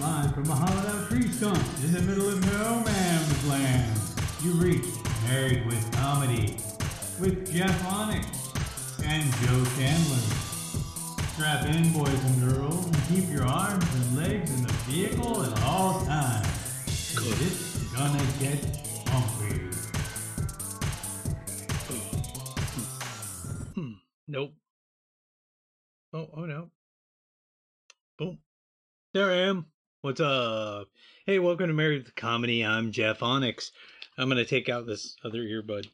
[0.00, 4.00] Live from a hollowed out tree stump in the middle of no man's land.
[4.42, 4.86] You reach
[5.28, 6.56] Married with Comedy
[7.20, 8.26] with Jeff Onyx
[9.04, 10.24] and Joe Chandler.
[11.34, 15.62] Strap in, boys and girls, and keep your arms and legs in the vehicle at
[15.64, 16.46] all times.
[16.86, 18.62] it's gonna get
[19.04, 19.68] bumpy.
[23.74, 23.92] Hmm.
[24.28, 24.54] Nope.
[26.14, 26.70] Oh, oh no.
[28.18, 28.38] Boom.
[29.12, 29.66] There I am.
[30.02, 30.88] What's up?
[31.26, 32.64] Hey, welcome to Married with Comedy.
[32.64, 33.70] I'm Jeff Onyx.
[34.16, 35.88] I'm gonna take out this other earbud.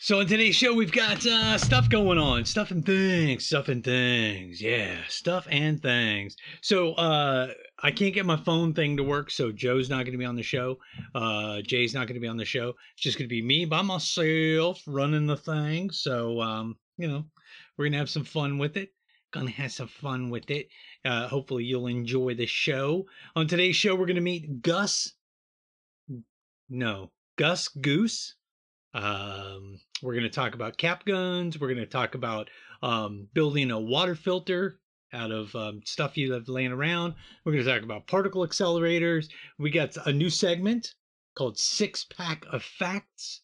[0.00, 3.82] So in today's show, we've got uh, stuff going on, stuff and things, stuff and
[3.82, 4.60] things.
[4.60, 6.36] Yeah, stuff and things.
[6.60, 10.18] So uh, I can't get my phone thing to work, so Joe's not going to
[10.18, 10.76] be on the show.
[11.14, 12.74] Uh, Jay's not going to be on the show.
[12.92, 15.88] It's just going to be me by myself running the thing.
[15.88, 17.24] So um, you know,
[17.78, 18.90] we're gonna have some fun with it.
[19.30, 20.68] Gonna have some fun with it.
[21.04, 23.06] Uh, hopefully, you'll enjoy the show.
[23.36, 25.12] On today's show, we're gonna meet Gus.
[26.68, 28.36] No, Gus Goose.
[28.94, 31.58] Um, we're going to talk about cap guns.
[31.58, 32.48] We're going to talk about
[32.80, 34.78] um, building a water filter
[35.12, 37.14] out of um, stuff you have laying around.
[37.44, 39.28] We're going to talk about particle accelerators.
[39.58, 40.94] We got a new segment
[41.34, 43.42] called Six Pack of Facts.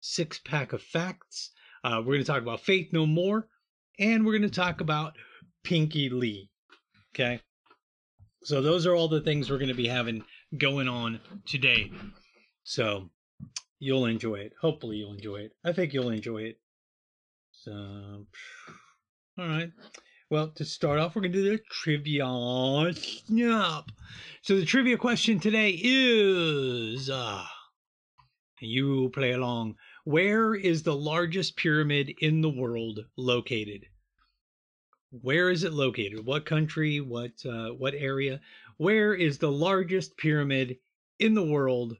[0.00, 1.50] Six Pack of Facts.
[1.82, 3.48] Uh, we're going to talk about Faith No More.
[3.98, 5.16] And we're going to talk about
[5.64, 6.51] Pinky Lee.
[7.14, 7.40] Okay.
[8.44, 10.24] So those are all the things we're going to be having
[10.58, 11.90] going on today.
[12.64, 13.10] So
[13.78, 14.52] you'll enjoy it.
[14.60, 15.52] Hopefully, you'll enjoy it.
[15.64, 16.58] I think you'll enjoy it.
[17.52, 17.72] So,
[19.38, 19.70] all right.
[20.30, 23.84] Well, to start off, we're going to do the trivia snap.
[24.40, 27.44] So, the trivia question today is uh,
[28.60, 29.74] you play along.
[30.04, 33.86] Where is the largest pyramid in the world located?
[35.20, 36.24] Where is it located?
[36.24, 37.00] What country?
[37.00, 38.40] What uh, what area?
[38.78, 40.78] Where is the largest pyramid
[41.18, 41.98] in the world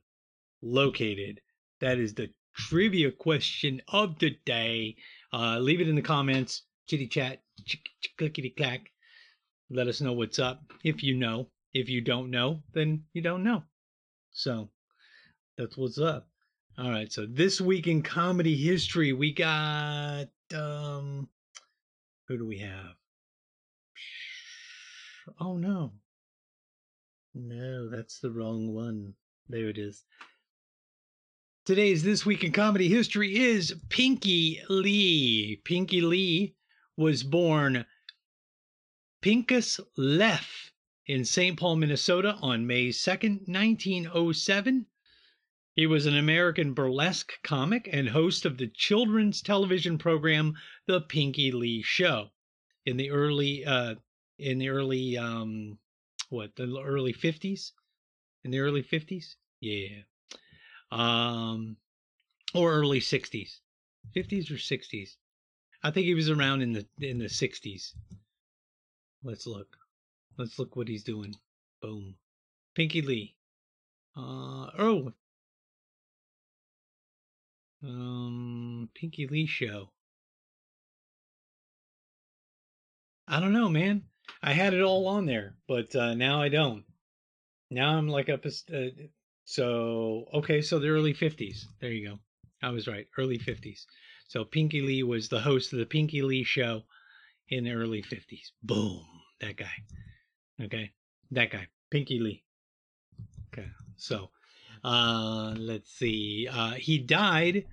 [0.63, 1.43] located?
[1.81, 4.97] That is the trivia question of the day.
[5.31, 7.43] Uh, leave it in the comments, chitty chat,
[8.17, 8.91] clickety clack.
[9.69, 10.63] Let us know what's up.
[10.83, 13.63] If you know, if you don't know, then you don't know.
[14.31, 14.71] So
[15.59, 16.29] that's what's up.
[16.79, 17.13] All right.
[17.13, 21.29] So this week in comedy history, we got um,
[22.27, 22.95] who do we have?
[25.39, 25.93] Oh no,
[27.33, 29.15] no, that's the wrong one.
[29.49, 30.05] There it is.
[31.65, 35.61] Today's This Week in Comedy History is Pinky Lee.
[35.65, 36.57] Pinky Lee
[36.97, 37.87] was born
[39.23, 40.73] Pinkus Leff
[41.07, 41.57] in St.
[41.57, 44.87] Paul, Minnesota on May 2nd, 1907.
[45.77, 50.55] He was an American burlesque comic and host of the children's television program
[50.87, 52.31] The Pinky Lee Show
[52.85, 53.95] in the early uh
[54.39, 55.79] in the early um
[56.31, 57.73] what, the early 50s?
[58.45, 59.35] In the early 50s?
[59.61, 60.03] Yeah
[60.93, 61.77] um,
[62.55, 63.61] or early 60s,
[64.15, 65.17] 50s or 60s.
[65.83, 67.95] I think he was around in the in the 60s.
[69.25, 69.77] Let's look.
[70.39, 71.35] Let's look what he's doing.
[71.81, 72.15] Boom.
[72.75, 73.35] Pinky Lee.
[74.17, 75.13] Uh oh.
[77.83, 79.91] Um Pinky Lee show.
[83.27, 84.05] I don't know, man.
[84.43, 86.85] I had it all on there, but uh, now I don't.
[87.71, 88.91] Now I'm like up a, uh,
[89.45, 91.65] so, okay, so the early 50s.
[91.81, 92.19] There you go.
[92.63, 93.87] I was right, early 50s.
[94.29, 96.83] So Pinky Lee was the host of the Pinky Lee show
[97.49, 98.51] in the early 50s.
[98.63, 99.05] Boom,
[99.41, 99.73] that guy.
[100.63, 100.93] Okay,
[101.33, 102.45] that guy, Pinky Lee.
[103.53, 104.31] Okay, so
[104.85, 106.49] uh, let's see.
[106.51, 107.67] Uh, he died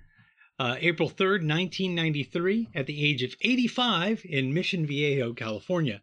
[0.58, 6.02] uh, April 3rd, 1993, at the age of 85 in Mission Viejo, California.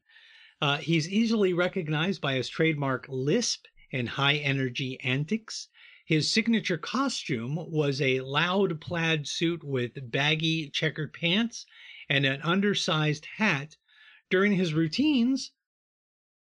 [0.59, 5.67] Uh, he's easily recognized by his trademark lisp and high energy antics.
[6.05, 11.65] His signature costume was a loud plaid suit with baggy checkered pants
[12.09, 13.75] and an undersized hat.
[14.29, 15.51] During his routines,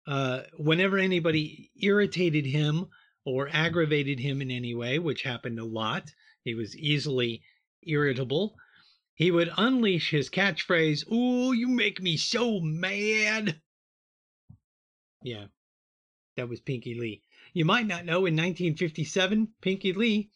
[0.05, 2.87] uh, whenever anybody irritated him
[3.25, 6.13] or aggravated him in any way, which happened a lot,
[6.43, 7.41] he was easily
[7.81, 8.55] irritable.
[9.15, 13.61] He would unleash his catchphrase, Ooh, you make me so mad.
[15.23, 15.45] Yeah,
[16.35, 17.23] that was Pinky Lee.
[17.53, 20.29] You might not know in 1957, Pinky Lee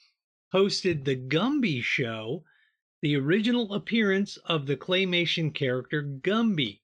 [0.53, 2.45] hosted The Gumby Show,
[3.01, 6.79] the original appearance of the claymation character Gumby.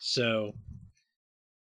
[0.00, 0.56] So,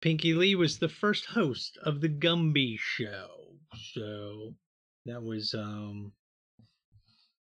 [0.01, 3.59] Pinky Lee was the first host of The Gumby Show.
[3.93, 4.55] So,
[5.05, 6.13] that was, um,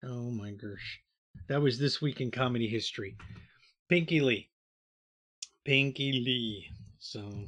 [0.04, 1.00] oh my gosh.
[1.48, 3.16] That was this week in comedy history.
[3.88, 4.50] Pinky Lee.
[5.64, 6.66] Pinky Lee.
[6.98, 7.46] So,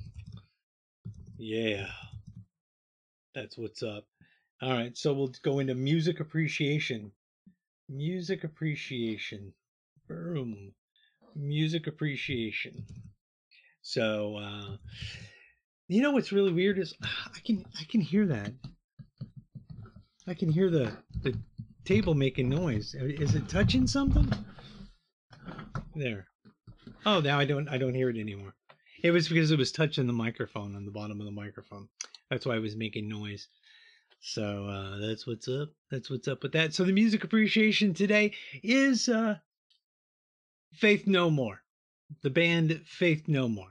[1.38, 1.86] Yeah.
[3.34, 4.04] That's what's up.
[4.60, 7.12] All right, so we'll go into music appreciation.
[7.88, 9.52] Music appreciation.
[10.08, 10.72] Boom.
[11.36, 12.84] Music appreciation.
[13.82, 14.76] So uh
[15.86, 18.52] you know what's really weird is I can I can hear that.
[20.26, 20.92] I can hear the
[21.22, 21.38] the
[21.84, 22.96] table making noise.
[22.98, 24.28] Is it touching something?
[25.94, 26.26] There.
[27.06, 28.54] Oh, now I don't I don't hear it anymore.
[29.02, 31.88] It was because it was touching the microphone on the bottom of the microphone.
[32.30, 33.48] That's why it was making noise.
[34.20, 35.68] So uh, that's what's up.
[35.90, 36.74] That's what's up with that.
[36.74, 39.36] So the music appreciation today is uh,
[40.72, 41.62] Faith No More,
[42.22, 43.70] the band Faith No More.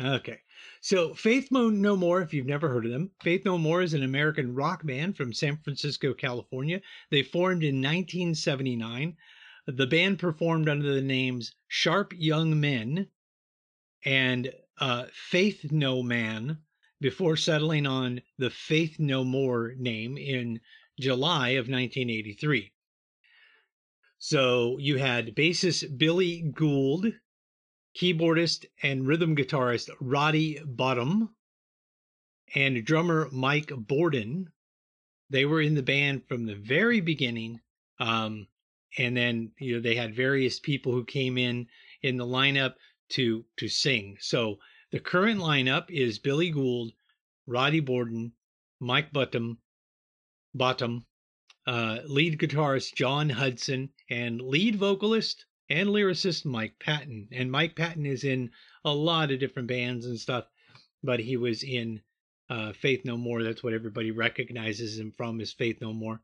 [0.00, 0.38] Okay,
[0.80, 4.04] so Faith No More, if you've never heard of them, Faith No More is an
[4.04, 6.80] American rock band from San Francisco, California.
[7.10, 9.16] They formed in 1979.
[9.66, 13.08] The band performed under the names Sharp Young Men
[14.04, 16.58] and uh, Faith No Man
[17.00, 20.60] before settling on the Faith No More name in
[20.98, 22.72] July of 1983.
[24.18, 27.12] So you had bassist Billy Gould,
[27.96, 31.30] keyboardist and rhythm guitarist Roddy Bottum,
[32.54, 34.50] and drummer Mike Borden.
[35.30, 37.60] They were in the band from the very beginning.
[38.00, 38.48] Um,
[38.96, 41.68] and then you know they had various people who came in
[42.02, 42.74] in the lineup
[43.10, 44.16] to to sing.
[44.20, 44.58] So
[44.90, 46.92] the current lineup is Billy Gould,
[47.46, 48.32] Roddy Borden,
[48.80, 49.58] Mike Bottom,
[50.54, 51.06] Bottom,
[51.66, 57.28] uh, lead guitarist Jon Hudson, and lead vocalist and lyricist Mike Patton.
[57.32, 58.50] And Mike Patton is in
[58.84, 60.46] a lot of different bands and stuff,
[61.02, 62.00] but he was in
[62.48, 63.42] uh, Faith No More.
[63.42, 66.22] That's what everybody recognizes him from is Faith No More.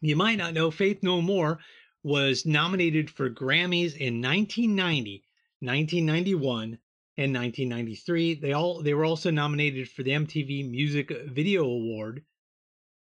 [0.00, 1.58] You might not know Faith No More
[2.02, 5.24] was nominated for Grammys in 1990,
[5.64, 6.78] 1991,
[7.16, 8.34] and 1993.
[8.34, 12.24] They all they were also nominated for the MTV Music Video Award,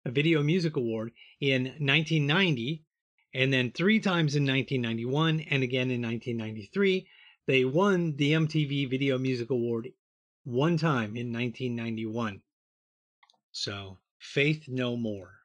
[0.05, 2.85] a Video Music Award in 1990,
[3.35, 7.07] and then three times in 1991 and again in 1993.
[7.47, 9.93] They won the MTV Video Music Award
[10.45, 12.43] one time in 1991.
[13.53, 15.41] So, Faith No More.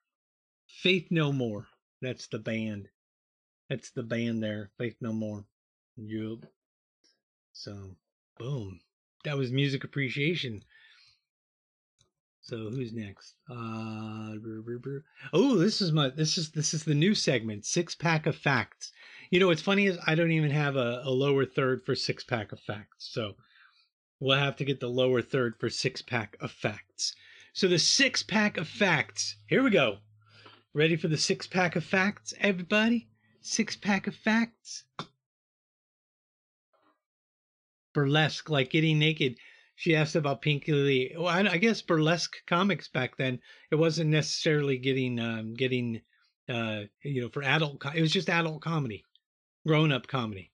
[0.68, 1.68] Faith No More.
[2.02, 2.90] That's the band.
[3.70, 4.72] That's the band there.
[4.78, 5.46] Faith No More.
[5.96, 6.46] Yup.
[7.58, 7.96] So,
[8.38, 8.82] Boom.
[9.24, 10.64] That was music appreciation.
[12.42, 13.36] So who's next?
[13.50, 14.36] Uh,
[15.34, 18.92] oh, this is my this is this is the new segment, six pack of facts.
[19.32, 22.24] You know what's funny is I don't even have a, a lower third for six
[22.24, 23.10] pack of facts.
[23.10, 23.36] So
[24.20, 27.16] we'll have to get the lower third for six pack of facts.
[27.54, 29.38] So the six pack of facts.
[29.48, 30.00] Here we go.
[30.74, 33.08] Ready for the six pack of facts, everybody?
[33.42, 34.84] Six pack of facts
[37.96, 39.38] burlesque, like getting naked.
[39.78, 41.16] She asked about Pinky Lee.
[41.18, 43.40] Well, I, I guess burlesque comics back then
[43.72, 46.02] it wasn't necessarily getting um, getting
[46.50, 47.84] uh, you know for adult.
[47.96, 49.04] it was just adult comedy,
[49.66, 50.52] grown up comedy.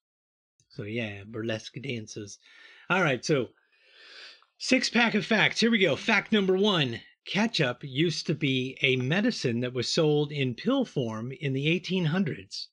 [0.69, 2.37] So yeah, burlesque dances.
[2.89, 3.49] All right, so
[4.59, 5.59] six pack of facts.
[5.59, 5.95] Here we go.
[5.95, 11.31] Fact number one: ketchup used to be a medicine that was sold in pill form
[11.31, 12.67] in the 1800s.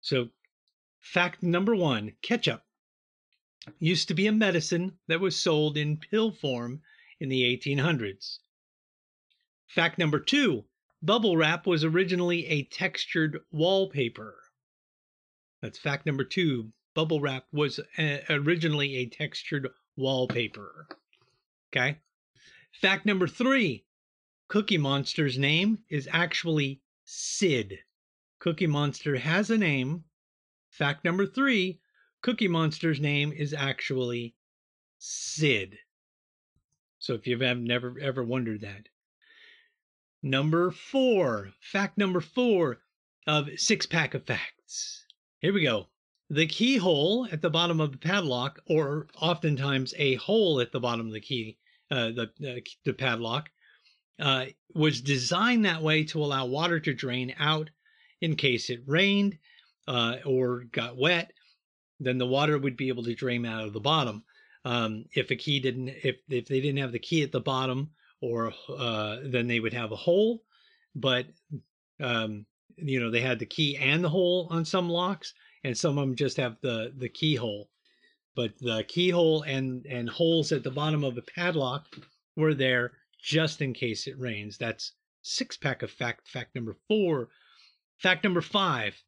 [0.00, 0.30] So,
[1.00, 2.62] fact number one: ketchup
[3.78, 6.82] used to be a medicine that was sold in pill form
[7.18, 8.38] in the 1800s.
[9.66, 10.64] Fact number two
[11.02, 14.36] bubble wrap was originally a textured wallpaper.
[15.62, 16.72] That's fact number two.
[16.94, 20.88] Bubble wrap was a, uh, originally a textured wallpaper.
[21.70, 21.98] Okay.
[22.72, 23.84] Fact number three
[24.48, 27.78] Cookie Monster's name is actually Sid.
[28.40, 30.04] Cookie Monster has a name.
[30.70, 31.80] Fact number three
[32.22, 34.34] Cookie Monster's name is actually
[34.98, 35.78] Sid.
[36.98, 38.88] So if you've never ever wondered that.
[40.22, 42.80] Number four, fact number four
[43.26, 45.06] of six pack of facts.
[45.38, 45.86] Here we go.
[46.28, 51.06] The keyhole at the bottom of the padlock, or oftentimes a hole at the bottom
[51.06, 51.56] of the key,
[51.90, 53.50] uh, the, uh, the padlock,
[54.18, 57.70] uh, was designed that way to allow water to drain out
[58.20, 59.38] in case it rained
[59.88, 61.32] uh, or got wet
[62.00, 64.24] then the water would be able to drain out of the bottom.
[64.64, 67.90] Um, if a key didn't, if if they didn't have the key at the bottom,
[68.20, 70.42] or uh, then they would have a hole.
[70.94, 71.26] But
[72.00, 75.98] um, you know they had the key and the hole on some locks, and some
[75.98, 77.68] of them just have the the keyhole.
[78.34, 81.86] But the keyhole and and holes at the bottom of the padlock
[82.36, 82.92] were there
[83.22, 84.56] just in case it rains.
[84.56, 84.92] That's
[85.22, 86.28] six pack of fact.
[86.28, 87.28] Fact number four.
[87.98, 89.02] Fact number five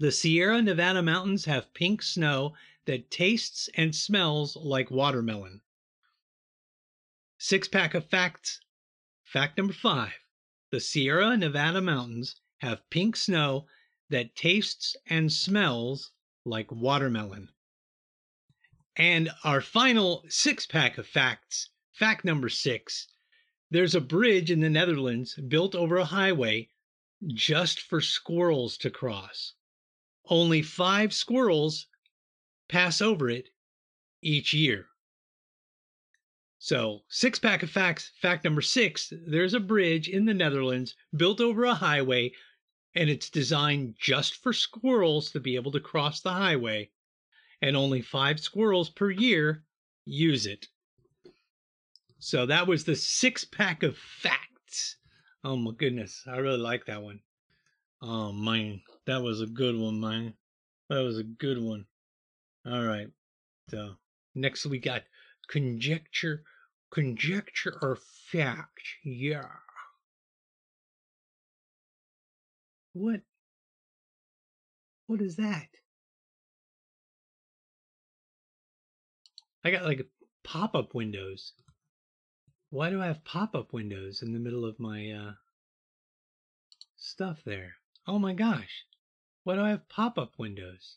[0.00, 5.60] the Sierra Nevada mountains have pink snow that tastes and smells like watermelon.
[7.36, 8.60] Six pack of facts.
[9.24, 10.14] Fact number five
[10.70, 13.66] the Sierra Nevada mountains have pink snow
[14.08, 16.12] that tastes and smells
[16.44, 17.48] like watermelon.
[18.96, 21.70] And our final six pack of facts.
[21.92, 23.08] Fact number six
[23.70, 26.70] there's a bridge in the Netherlands built over a highway
[27.26, 29.54] just for squirrels to cross.
[30.30, 31.86] Only five squirrels
[32.68, 33.48] pass over it
[34.20, 34.88] each year.
[36.58, 38.10] So, six pack of facts.
[38.20, 42.32] Fact number six there's a bridge in the Netherlands built over a highway,
[42.94, 46.90] and it's designed just for squirrels to be able to cross the highway,
[47.62, 49.64] and only five squirrels per year
[50.04, 50.66] use it.
[52.18, 54.96] So, that was the six pack of facts.
[55.44, 57.20] Oh my goodness, I really like that one.
[58.00, 60.34] Oh man, that was a good one, man.
[60.88, 61.86] That was a good one.
[62.64, 63.08] All right.
[63.70, 63.94] So
[64.34, 65.02] next we got
[65.48, 66.44] conjecture,
[66.92, 67.98] conjecture or
[68.30, 68.80] fact.
[69.04, 69.48] Yeah.
[72.92, 73.20] What?
[75.06, 75.68] What is that?
[79.64, 80.06] I got like
[80.44, 81.52] pop-up windows.
[82.70, 85.32] Why do I have pop-up windows in the middle of my uh,
[86.96, 87.74] stuff there?
[88.08, 88.86] Oh my gosh.
[89.44, 90.96] Why do I have pop-up windows?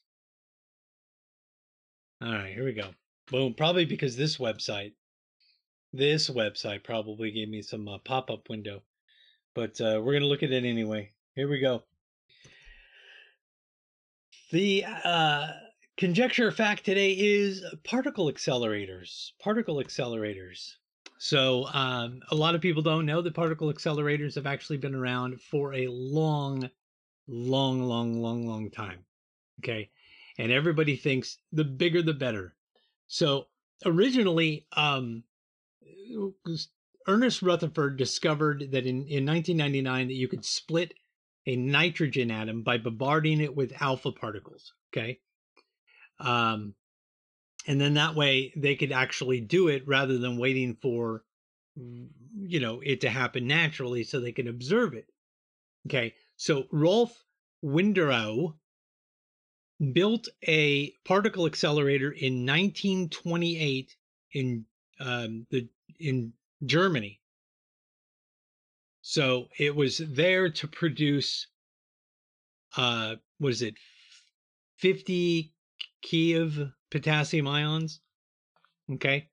[2.22, 2.92] All right, here we go.
[3.30, 3.54] Boom.
[3.54, 4.94] Probably because this website,
[5.92, 8.82] this website probably gave me some uh, pop-up window,
[9.54, 11.12] but uh, we're gonna look at it anyway.
[11.36, 11.84] Here we go.
[14.52, 15.48] The uh,
[15.98, 19.32] conjecture fact today is particle accelerators.
[19.42, 20.76] Particle accelerators.
[21.18, 25.42] So um, a lot of people don't know that particle accelerators have actually been around
[25.42, 26.70] for a long,
[27.32, 29.06] long, long, long, long time.
[29.60, 29.90] Okay,
[30.38, 32.56] and everybody thinks the bigger the better.
[33.08, 33.48] So
[33.86, 35.24] originally, um,
[37.08, 40.94] Ernest Rutherford discovered that in, in 1999 that you could split
[41.48, 44.74] a nitrogen atom by bombarding it with alpha particles.
[44.94, 45.20] Okay.
[46.20, 46.76] Um,
[47.68, 51.24] and then that way they could actually do it rather than waiting for
[51.76, 55.08] you know it to happen naturally so they can observe it
[55.88, 57.12] okay so rolf
[57.64, 58.54] winterauer
[59.94, 63.96] built a particle accelerator in 1928
[64.34, 64.66] in
[65.00, 65.68] um, the
[66.00, 66.34] in
[66.66, 67.20] germany
[69.02, 71.48] so it was there to produce
[72.78, 73.76] uh what is it
[74.78, 75.54] 50
[76.04, 78.02] keV potassium ions.
[78.92, 79.30] Okay.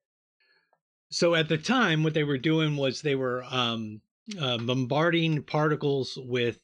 [1.11, 4.01] So at the time, what they were doing was they were um,
[4.39, 6.59] uh, bombarding particles with,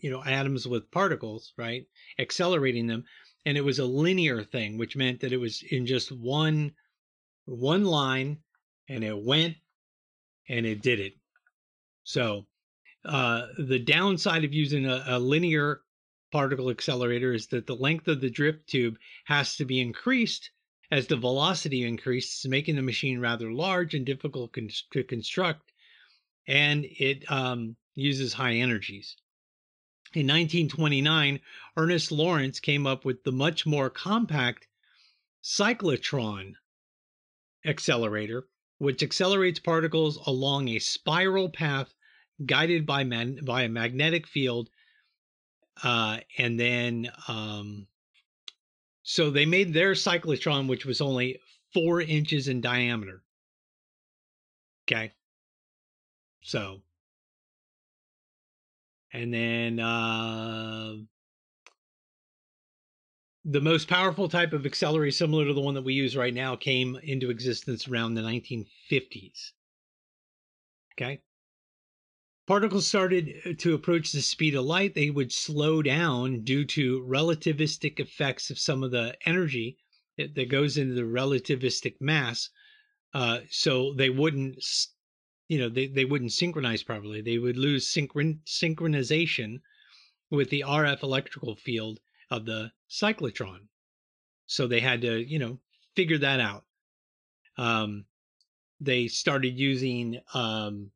[0.00, 1.86] you know, atoms with particles, right?
[2.18, 3.04] Accelerating them.
[3.46, 6.72] And it was a linear thing, which meant that it was in just one
[7.46, 8.38] one line
[8.88, 9.56] and it went
[10.48, 11.14] and it did it.
[12.04, 12.46] So
[13.04, 15.80] uh, the downside of using a, a linear
[16.32, 20.50] particle accelerator is that the length of the drift tube has to be increased
[20.90, 25.72] as the velocity increases, making the machine rather large and difficult con- to construct,
[26.48, 29.16] and it um, uses high energies.
[30.12, 31.40] In 1929,
[31.76, 34.66] Ernest Lawrence came up with the much more compact
[35.42, 36.54] cyclotron
[37.64, 38.48] accelerator,
[38.78, 41.94] which accelerates particles along a spiral path
[42.44, 44.68] guided by, man- by a magnetic field
[45.82, 47.86] uh, and then, um,
[49.02, 51.40] so they made their cyclotron, which was only
[51.72, 53.22] four inches in diameter.
[54.84, 55.12] Okay.
[56.42, 56.82] So,
[59.12, 60.94] and then, uh,
[63.44, 66.56] the most powerful type of accelerator, similar to the one that we use right now,
[66.56, 69.52] came into existence around the 1950s.
[70.94, 71.22] Okay.
[72.46, 77.00] Particles started uh, to approach the speed of light, they would slow down due to
[77.02, 79.78] relativistic effects of some of the energy
[80.18, 82.50] that, that goes into the relativistic mass.
[83.14, 84.62] Uh, so they wouldn't,
[85.50, 87.22] you know, they, they wouldn't synchronize properly.
[87.22, 89.60] They would lose synchron- synchronization
[90.30, 91.98] with the RF electrical field
[92.30, 93.66] of the cyclotron.
[94.46, 95.58] So they had to, you know,
[95.96, 96.66] figure that out.
[97.58, 98.04] Um,
[98.80, 100.92] they started using um,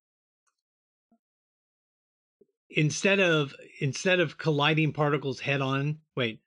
[2.70, 6.40] instead of instead of colliding particles head on wait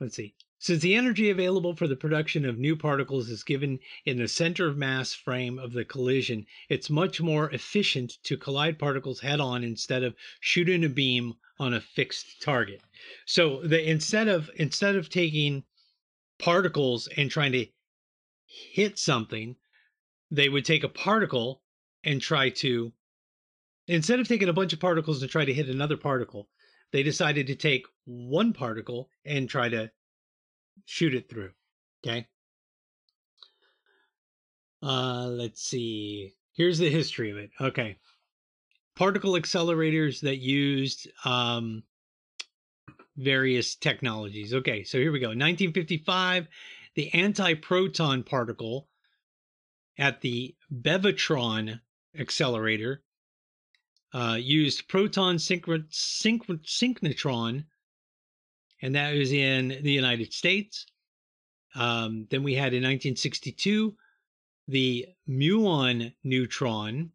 [0.00, 4.18] let's see since the energy available for the production of new particles is given in
[4.18, 9.20] the center of mass frame of the collision it's much more efficient to collide particles
[9.20, 12.80] head on instead of shooting a beam on a fixed target.
[13.26, 15.64] So the instead of instead of taking
[16.38, 17.66] particles and trying to
[18.46, 19.56] hit something
[20.30, 21.62] they would take a particle
[22.04, 22.92] and try to
[23.86, 26.50] instead of taking a bunch of particles and try to hit another particle,
[26.92, 29.90] they decided to take one particle and try to
[30.86, 31.50] shoot it through.
[32.04, 32.26] Okay.
[34.82, 36.32] Uh, let's see.
[36.52, 37.50] Here's the history of it.
[37.60, 37.96] Okay.
[38.96, 41.82] Particle accelerators that used um,
[43.16, 44.54] various technologies.
[44.54, 45.28] Okay, so here we go.
[45.28, 46.48] 1955,
[46.94, 48.88] the anti-proton particle
[49.98, 51.80] at the Bevatron
[52.18, 53.02] accelerator
[54.12, 57.64] uh, used proton synchro- synch- synchrotron,
[58.82, 60.86] and that was in the United States.
[61.74, 63.94] Um, then we had in 1962
[64.68, 67.10] the muon neutron,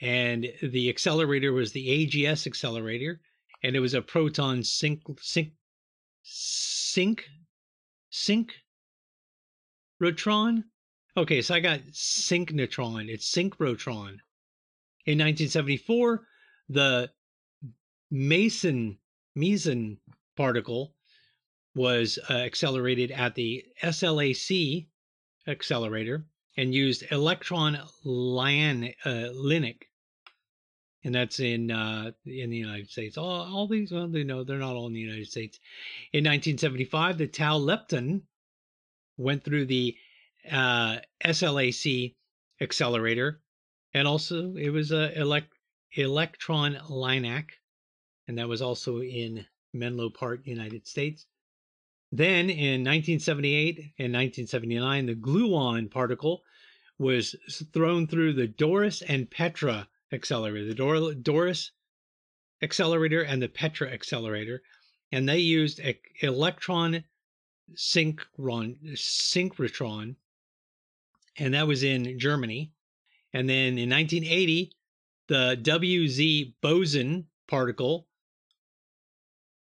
[0.00, 3.20] and the accelerator was the AGS accelerator,
[3.62, 5.52] and it was a proton sync sync
[6.22, 7.24] sync
[10.00, 10.64] synchrotron.
[11.16, 13.08] Okay, so I got synchrotron.
[13.08, 14.18] It's synchrotron.
[15.04, 16.26] In 1974,
[16.68, 17.10] the
[18.10, 18.98] Mason
[19.34, 19.98] Meson
[20.36, 20.94] particle
[21.74, 24.86] was uh, accelerated at the SLAC
[25.46, 26.24] accelerator
[26.56, 29.28] and used electron LAN, uh,
[31.04, 33.16] and that's in uh, in the United States.
[33.16, 35.58] All, all these, well, they know they're not all in the United States.
[36.12, 38.22] In 1975, the Tau lepton
[39.16, 39.96] went through the
[40.50, 42.14] uh, SLAC
[42.60, 43.40] accelerator
[43.94, 45.52] and also it was a elect,
[45.92, 47.50] electron LINAC,
[48.28, 51.26] and that was also in Menlo Park, United States.
[52.10, 56.42] Then in 1978 and 1979, the gluon particle
[56.98, 57.34] was
[57.72, 61.72] thrown through the Doris and Petra accelerator, the Dor- Doris
[62.60, 64.62] accelerator and the Petra accelerator,
[65.10, 67.02] and they used a electron
[67.74, 70.16] synchron synchrotron,
[71.38, 72.72] and that was in Germany.
[73.32, 74.72] And then in 1980,
[75.28, 78.06] the WZ boson particle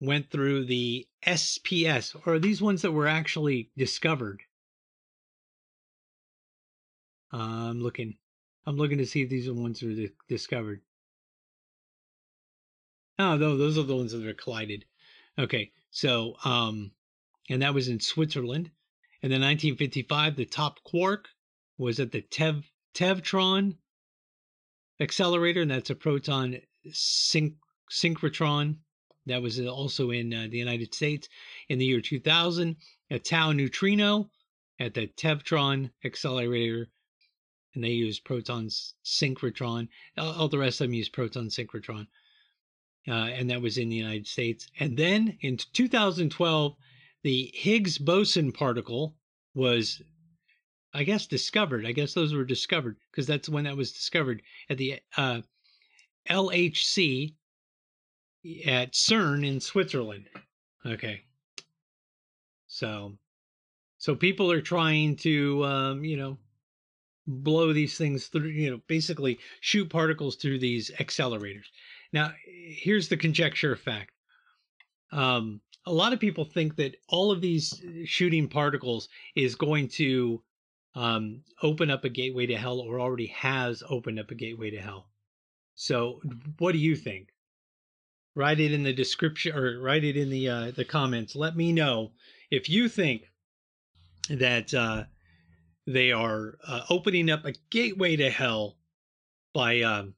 [0.01, 4.43] went through the SPS, or these ones that were actually discovered?
[7.33, 8.17] I'm looking.
[8.67, 10.83] I'm looking to see if these are ones that are discovered.
[13.19, 14.85] Oh, no, those are the ones that are collided.
[15.39, 16.93] Okay, so um,
[17.49, 18.71] and that was in Switzerland.
[19.23, 21.29] And then 1955, the top quark
[21.77, 23.77] was at the Tev Tevatron
[25.01, 26.59] accelerator, and that's a proton
[26.89, 27.57] synch-
[27.91, 28.77] synchrotron.
[29.29, 31.29] That was also in uh, the United States
[31.69, 32.77] in the year 2000.
[33.11, 34.31] A tau neutrino
[34.79, 36.89] at the Tevatron accelerator,
[37.75, 38.69] and they use proton
[39.05, 39.89] synchrotron.
[40.17, 42.07] All the rest of them use proton synchrotron,
[43.07, 44.69] uh, and that was in the United States.
[44.79, 46.77] And then in 2012,
[47.23, 49.17] the Higgs boson particle
[49.55, 50.03] was
[50.95, 51.87] I guess discovered.
[51.87, 55.43] I guess those were discovered because that's when that was discovered at the uh,
[56.29, 57.35] LHC
[58.67, 60.27] at CERN in Switzerland.
[60.87, 61.23] Okay,
[62.67, 63.19] so
[63.99, 66.39] so people are trying to um, you know
[67.27, 68.49] blow these things through.
[68.49, 71.67] You know, basically shoot particles through these accelerators.
[72.13, 74.13] Now, here's the conjecture fact:
[75.13, 80.43] Um, a lot of people think that all of these shooting particles is going to
[80.95, 84.81] um, open up a gateway to hell or already has opened up a gateway to
[84.81, 85.09] hell.
[85.75, 86.21] So,
[86.59, 87.29] what do you think?
[88.39, 91.35] Write it in the description or write it in the uh, the comments.
[91.35, 92.13] Let me know
[92.53, 93.23] if you think
[94.31, 95.07] that uh,
[95.89, 98.77] they are uh, opening up a gateway to hell
[99.53, 100.15] by um,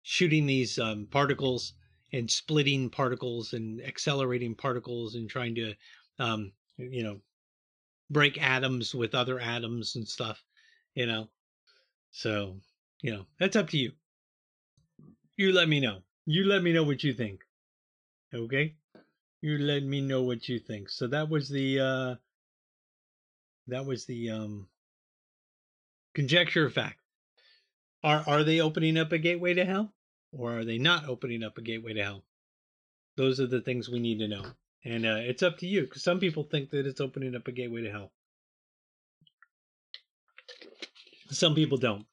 [0.00, 1.74] shooting these um, particles
[2.14, 5.74] and splitting particles and accelerating particles and trying to,
[6.18, 7.20] um, you know,
[8.08, 10.42] break atoms with other atoms and stuff,
[10.94, 11.28] you know.
[12.10, 12.56] So,
[13.02, 13.92] you know, that's up to you.
[15.36, 15.98] You let me know.
[16.24, 17.42] You let me know what you think.
[18.34, 18.74] Okay?
[19.42, 20.90] You let me know what you think.
[20.90, 22.14] So that was the uh
[23.68, 24.68] that was the um
[26.14, 26.98] conjecture of fact.
[28.02, 29.92] Are are they opening up a gateway to hell?
[30.32, 32.24] Or are they not opening up a gateway to hell?
[33.16, 34.44] Those are the things we need to know.
[34.84, 37.52] And uh, it's up to you because some people think that it's opening up a
[37.52, 38.12] gateway to hell.
[41.30, 42.06] Some people don't.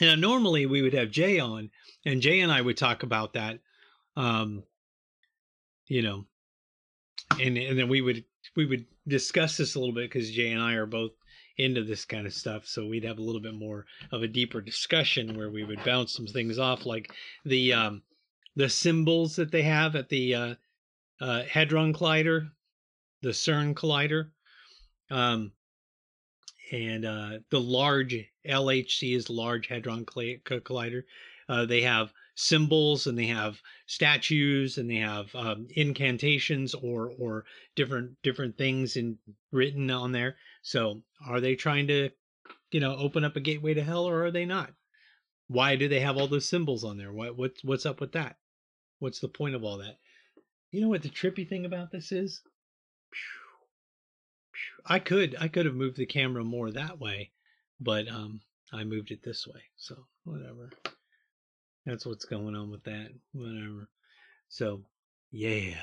[0.00, 1.70] Now, normally we would have Jay on,
[2.04, 3.60] and Jay and I would talk about that.
[4.16, 4.64] Um,
[5.86, 6.24] you know,
[7.40, 8.24] and and then we would
[8.56, 11.12] we would discuss this a little bit because Jay and I are both
[11.56, 12.66] into this kind of stuff.
[12.66, 16.12] So we'd have a little bit more of a deeper discussion where we would bounce
[16.12, 17.12] some things off, like
[17.44, 18.02] the um,
[18.56, 20.54] the symbols that they have at the uh,
[21.20, 22.50] uh, Hadron Collider,
[23.22, 24.30] the CERN Collider.
[25.10, 25.52] Um,
[26.72, 28.16] and uh, the large
[28.48, 31.02] LHC is Large Hadron Collider.
[31.48, 37.44] Uh, they have symbols and they have statues and they have um, incantations or or
[37.76, 39.18] different different things in
[39.52, 40.36] written on there.
[40.62, 42.10] So are they trying to,
[42.70, 44.72] you know, open up a gateway to hell or are they not?
[45.48, 47.12] Why do they have all those symbols on there?
[47.12, 48.36] What what's what's up with that?
[48.98, 49.98] What's the point of all that?
[50.70, 52.42] You know what the trippy thing about this is?
[54.86, 57.30] I could I could have moved the camera more that way,
[57.80, 58.40] but um
[58.72, 59.60] I moved it this way.
[59.76, 60.70] So whatever.
[61.86, 63.08] That's what's going on with that.
[63.32, 63.88] Whatever.
[64.48, 64.82] So
[65.30, 65.74] yeah.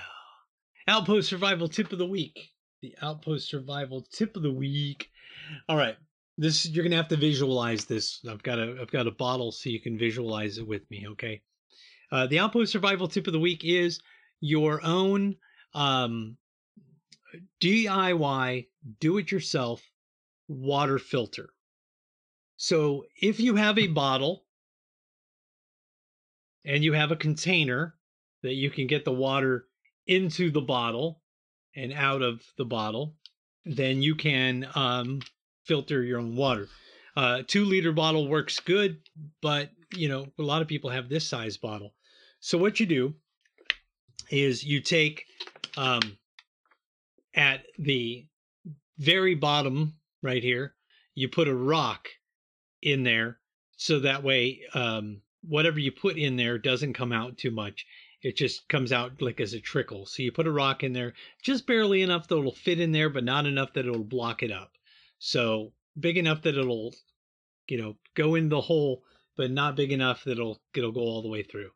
[0.87, 2.49] Outpost survival tip of the week.
[2.81, 5.09] The outpost survival tip of the week.
[5.69, 5.97] All right.
[6.37, 8.19] This you're gonna have to visualize this.
[8.27, 11.41] I've got a I've got a bottle so you can visualize it with me, okay?
[12.11, 14.01] Uh, the outpost survival tip of the week is
[14.39, 15.35] your own
[15.73, 16.37] um,
[17.61, 18.67] DIY,
[18.99, 19.81] do it yourself
[20.47, 21.49] water filter.
[22.57, 24.43] So if you have a bottle
[26.65, 27.95] and you have a container
[28.43, 29.65] that you can get the water
[30.07, 31.21] into the bottle
[31.75, 33.15] and out of the bottle,
[33.65, 35.21] then you can um,
[35.65, 36.67] filter your own water.
[37.15, 38.97] Uh, two liter bottle works good,
[39.41, 41.93] but you know a lot of people have this size bottle.
[42.39, 43.13] So what you do
[44.29, 45.25] is you take
[45.77, 46.17] um,
[47.35, 48.25] at the
[48.97, 50.75] very bottom right here,
[51.13, 52.07] you put a rock
[52.81, 53.39] in there
[53.75, 57.85] so that way um, whatever you put in there doesn't come out too much.
[58.21, 60.05] It just comes out like as a trickle.
[60.05, 63.09] So you put a rock in there, just barely enough that it'll fit in there,
[63.09, 64.73] but not enough that it'll block it up.
[65.17, 66.93] So big enough that it'll,
[67.67, 69.03] you know, go in the hole,
[69.35, 71.71] but not big enough that it'll it'll go all the way through.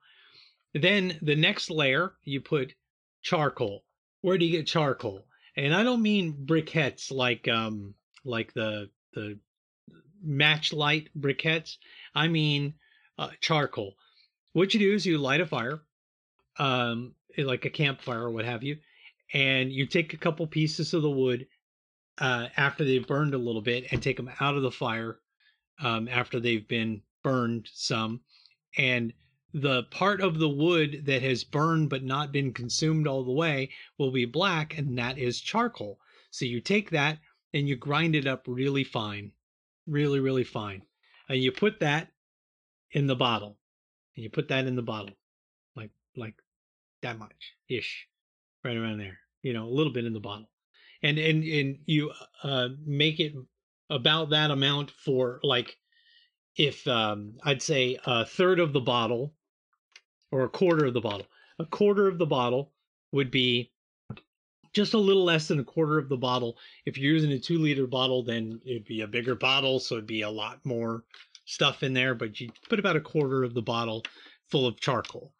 [0.73, 2.75] Then the next layer, you put
[3.21, 3.85] charcoal.
[4.21, 5.25] Where do you get charcoal?
[5.57, 9.39] And I don't mean briquettes like um like the the
[10.21, 11.77] match light briquettes.
[12.13, 12.75] I mean
[13.17, 13.95] uh, charcoal.
[14.53, 15.81] What you do is you light a fire,
[16.57, 18.77] um, like a campfire or what have you,
[19.33, 21.47] and you take a couple pieces of the wood
[22.19, 25.19] uh, after they've burned a little bit and take them out of the fire
[25.83, 28.21] um, after they've been burned some,
[28.77, 29.13] and
[29.53, 33.69] the part of the wood that has burned but not been consumed all the way
[33.97, 35.99] will be black, and that is charcoal.
[36.29, 37.19] So you take that
[37.53, 39.31] and you grind it up really fine,
[39.87, 40.81] really, really fine.
[41.29, 42.11] And you put that
[42.95, 43.57] in the bottle.
[44.15, 45.15] And you put that in the bottle,
[45.75, 46.35] like like
[47.03, 48.07] that much ish,
[48.63, 49.19] right around there.
[49.43, 50.49] You know, a little bit in the bottle,
[51.03, 53.33] and and and you uh, make it
[53.91, 55.77] about that amount for like
[56.55, 59.33] if um, I'd say a third of the bottle
[60.31, 61.27] or a quarter of the bottle.
[61.59, 62.71] A quarter of the bottle
[63.11, 63.71] would be
[64.73, 66.57] just a little less than a quarter of the bottle.
[66.85, 70.07] If you're using a two liter bottle, then it'd be a bigger bottle, so it'd
[70.07, 71.03] be a lot more
[71.45, 74.03] stuff in there, but you put about a quarter of the bottle
[74.49, 75.31] full of charcoal.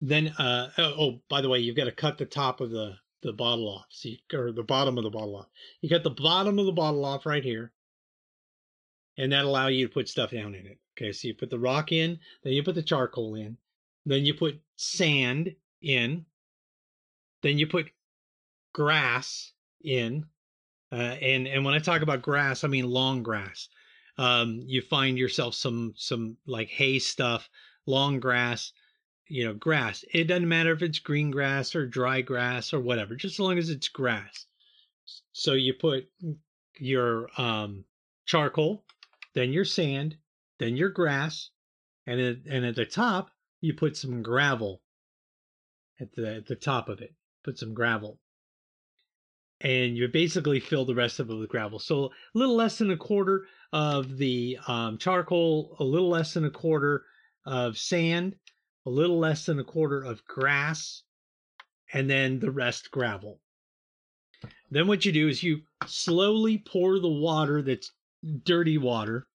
[0.00, 2.94] Then, uh, oh, oh by the way, you've got to cut the top of the,
[3.22, 5.48] the bottle off, so you, or the bottom of the bottle off.
[5.80, 7.72] You cut the bottom of the bottle off right here,
[9.18, 10.78] and that allow you to put stuff down in it.
[10.96, 13.56] Okay, so you put the rock in, then you put the charcoal in,
[14.06, 16.24] then you put sand in,
[17.42, 17.90] then you put
[18.72, 20.26] grass in,
[20.92, 23.68] uh, and and when I talk about grass, I mean long grass
[24.18, 27.48] um, you find yourself some some like hay stuff,
[27.86, 28.72] long grass,
[29.26, 30.04] you know, grass.
[30.12, 33.58] It doesn't matter if it's green grass or dry grass or whatever, just as long
[33.58, 34.46] as it's grass.
[35.32, 36.08] So you put
[36.78, 37.84] your um,
[38.26, 38.84] charcoal,
[39.34, 40.16] then your sand,
[40.58, 41.50] then your grass,
[42.06, 44.82] and and at the top you put some gravel.
[46.00, 48.18] At the at the top of it, put some gravel,
[49.60, 51.78] and you basically fill the rest of it with gravel.
[51.78, 56.44] So a little less than a quarter of the um, charcoal, a little less than
[56.44, 57.04] a quarter
[57.46, 58.36] of sand,
[58.86, 61.02] a little less than a quarter of grass,
[61.92, 63.40] and then the rest gravel.
[64.70, 67.92] Then what you do is you slowly pour the water that's
[68.44, 69.26] dirty water,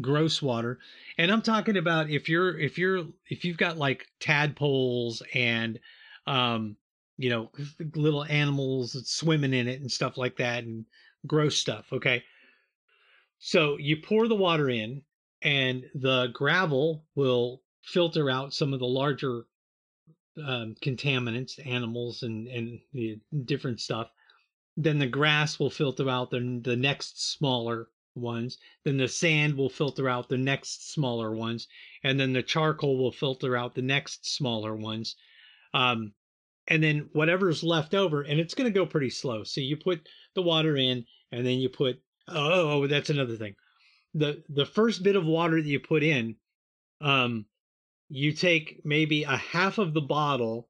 [0.00, 0.78] gross water.
[1.18, 5.78] And I'm talking about if you're if you're if you've got like tadpoles and
[6.26, 6.76] um
[7.16, 7.50] you know
[7.94, 10.84] little animals swimming in it and stuff like that and
[11.26, 12.22] gross stuff, okay?
[13.38, 15.02] So you pour the water in,
[15.42, 19.44] and the gravel will filter out some of the larger
[20.42, 24.10] um, contaminants, animals, and and the different stuff.
[24.76, 28.58] Then the grass will filter out the the next smaller ones.
[28.84, 31.68] Then the sand will filter out the next smaller ones,
[32.02, 35.16] and then the charcoal will filter out the next smaller ones.
[35.72, 36.14] Um,
[36.66, 39.44] and then whatever's left over, and it's going to go pretty slow.
[39.44, 43.54] So you put the water in, and then you put Oh, oh, that's another thing.
[44.14, 46.36] The the first bit of water that you put in,
[47.00, 47.46] um,
[48.08, 50.68] you take maybe a half of the bottle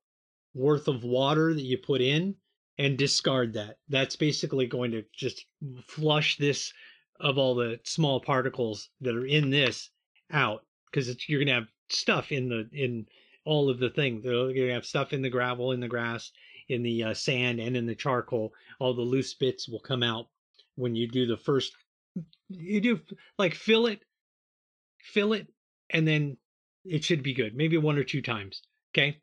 [0.55, 2.37] worth of water that you put in
[2.79, 3.79] and discard that.
[3.89, 5.45] That's basically going to just
[5.87, 6.73] flush this
[7.21, 9.91] of all the small particles that are in this
[10.33, 13.07] out because you're going to have stuff in the in
[13.45, 14.25] all of the things.
[14.25, 16.33] You're going to have stuff in the gravel, in the grass,
[16.69, 18.53] in the uh, sand, and in the charcoal.
[18.81, 20.29] All the loose bits will come out
[20.77, 21.73] when you do the first.
[22.49, 23.01] You do
[23.39, 24.01] like fill it,
[25.01, 25.49] fill it,
[25.91, 26.37] and then
[26.85, 27.57] it should be good.
[27.57, 28.63] Maybe one or two times.
[28.93, 29.19] Okay.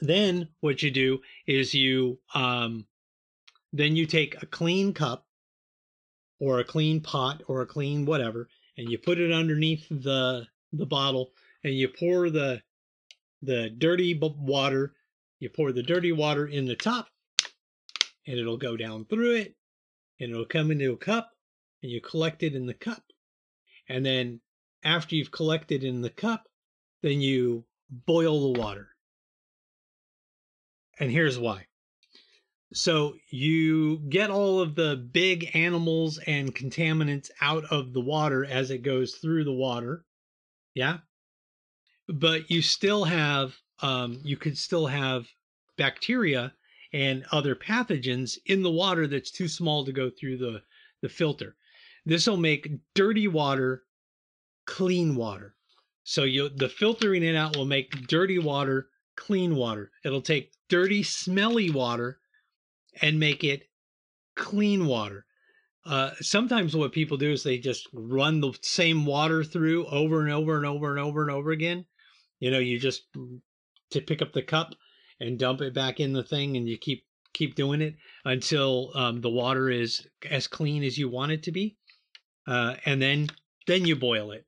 [0.00, 2.86] Then what you do is you um,
[3.72, 5.26] then you take a clean cup
[6.40, 10.86] or a clean pot or a clean whatever, and you put it underneath the the
[10.86, 12.62] bottle, and you pour the
[13.42, 14.94] the dirty water.
[15.40, 17.08] You pour the dirty water in the top,
[18.26, 19.56] and it'll go down through it,
[20.22, 21.30] and it'll come into a cup,
[21.82, 23.02] and you collect it in the cup.
[23.88, 24.40] And then
[24.84, 26.48] after you've collected in the cup,
[27.02, 28.88] then you boil the water.
[31.00, 31.66] And here's why.
[32.72, 38.70] So you get all of the big animals and contaminants out of the water as
[38.70, 40.04] it goes through the water.
[40.74, 40.98] Yeah.
[42.08, 45.26] But you still have, um, you could still have
[45.76, 46.54] bacteria
[46.92, 50.62] and other pathogens in the water that's too small to go through the,
[51.00, 51.56] the filter.
[52.04, 53.84] This will make dirty water
[54.66, 55.54] clean water.
[56.04, 59.90] So you the filtering it out will make dirty water clean water.
[60.04, 62.18] It'll take dirty, smelly water
[63.00, 63.68] and make it
[64.34, 65.26] clean water.
[65.84, 70.32] Uh, sometimes what people do is they just run the same water through over and
[70.32, 71.84] over and over and over and over again.
[72.38, 73.02] You know, you just
[73.90, 74.74] to pick up the cup
[75.22, 79.20] and dump it back in the thing, and you keep keep doing it until um,
[79.20, 81.76] the water is as clean as you want it to be,
[82.46, 83.28] uh, and then
[83.66, 84.44] then you boil it.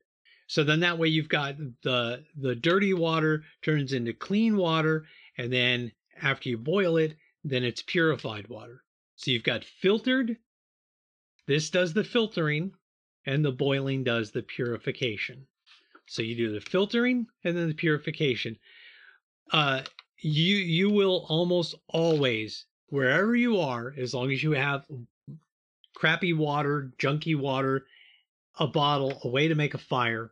[0.47, 5.05] So then that way you've got the the dirty water turns into clean water,
[5.37, 8.83] and then after you boil it, then it's purified water.
[9.15, 10.37] So you've got filtered.
[11.47, 12.71] This does the filtering,
[13.25, 15.47] and the boiling does the purification.
[16.07, 18.57] So you do the filtering and then the purification.
[19.51, 19.81] Uh,
[20.19, 24.85] you you will almost always wherever you are, as long as you have
[25.95, 27.85] crappy water, junky water,
[28.59, 30.31] a bottle, a way to make a fire,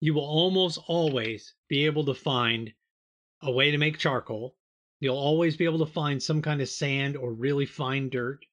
[0.00, 2.72] you will almost always be able to find
[3.42, 4.54] a way to make charcoal
[5.00, 8.44] You'll always be able to find some kind of sand or really fine dirt.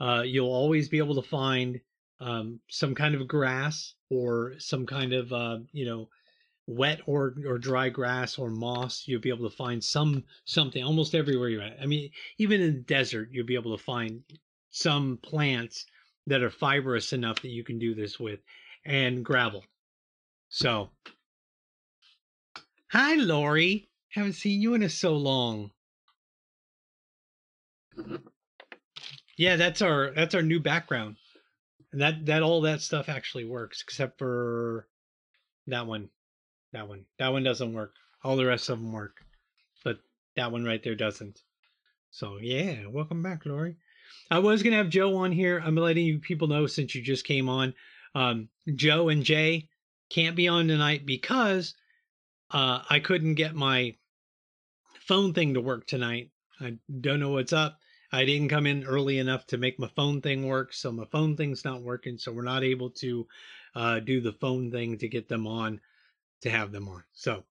[0.00, 1.80] Uh, you'll always be able to find
[2.18, 6.08] um, some kind of grass or some kind of uh, you know
[6.70, 9.04] wet or or dry grass or moss.
[9.06, 11.78] You'll be able to find some something almost everywhere you're at.
[11.80, 14.22] I mean, even in the desert, you'll be able to find
[14.70, 15.86] some plants
[16.26, 18.40] that are fibrous enough that you can do this with,
[18.84, 19.64] and gravel.
[20.48, 20.90] So,
[22.88, 23.88] hi, Lori.
[24.10, 25.70] Haven't seen you in a so long.
[29.36, 31.16] Yeah, that's our that's our new background.
[31.92, 34.86] And that that all that stuff actually works except for
[35.66, 36.10] that one.
[36.72, 37.04] That one.
[37.18, 37.94] That one doesn't work.
[38.22, 39.16] All the rest of them work.
[39.84, 39.98] But
[40.36, 41.40] that one right there doesn't.
[42.10, 43.76] So, yeah, welcome back, Lori.
[44.30, 45.62] I was to have Joe on here.
[45.64, 47.74] I'm letting you people know since you just came on.
[48.14, 49.68] Um, Joe and Jay
[50.10, 51.74] can't be on tonight because
[52.50, 53.94] uh, I couldn't get my
[55.00, 56.30] phone thing to work tonight.
[56.60, 57.78] I don't know what's up.
[58.12, 61.36] I didn't come in early enough to make my phone thing work, so my phone
[61.36, 62.18] thing's not working.
[62.18, 63.26] So we're not able to
[63.74, 65.80] uh, do the phone thing to get them on,
[66.42, 67.04] to have them on.
[67.12, 67.44] So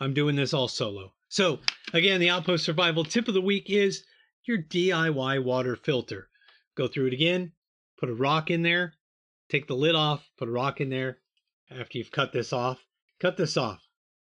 [0.00, 1.12] I'm doing this all solo.
[1.28, 1.60] So
[1.92, 4.04] again, the Outpost Survival tip of the week is
[4.44, 6.28] your DIY water filter.
[6.76, 7.52] Go through it again,
[7.98, 8.94] put a rock in there,
[9.48, 11.18] take the lid off, put a rock in there.
[11.70, 12.84] After you've cut this off,
[13.18, 13.82] cut this off,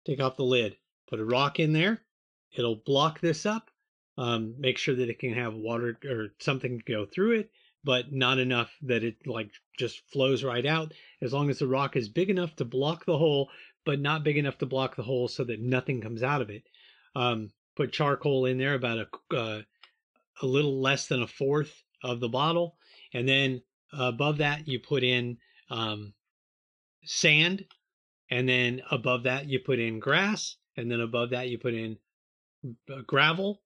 [0.05, 0.77] take off the lid,
[1.09, 2.01] put a rock in there,
[2.55, 3.71] it'll block this up,
[4.17, 7.49] um, make sure that it can have water or something go through it,
[7.83, 9.49] but not enough that it like
[9.79, 10.93] just flows right out.
[11.21, 13.49] As long as the rock is big enough to block the hole,
[13.85, 16.63] but not big enough to block the hole so that nothing comes out of it.
[17.15, 19.61] Um, put charcoal in there about a uh,
[20.41, 22.75] a little less than a fourth of the bottle,
[23.13, 25.37] and then above that you put in
[25.69, 26.13] um,
[27.03, 27.65] sand,
[28.29, 31.97] and then above that you put in grass, and then above that you put in
[32.91, 33.61] uh, gravel.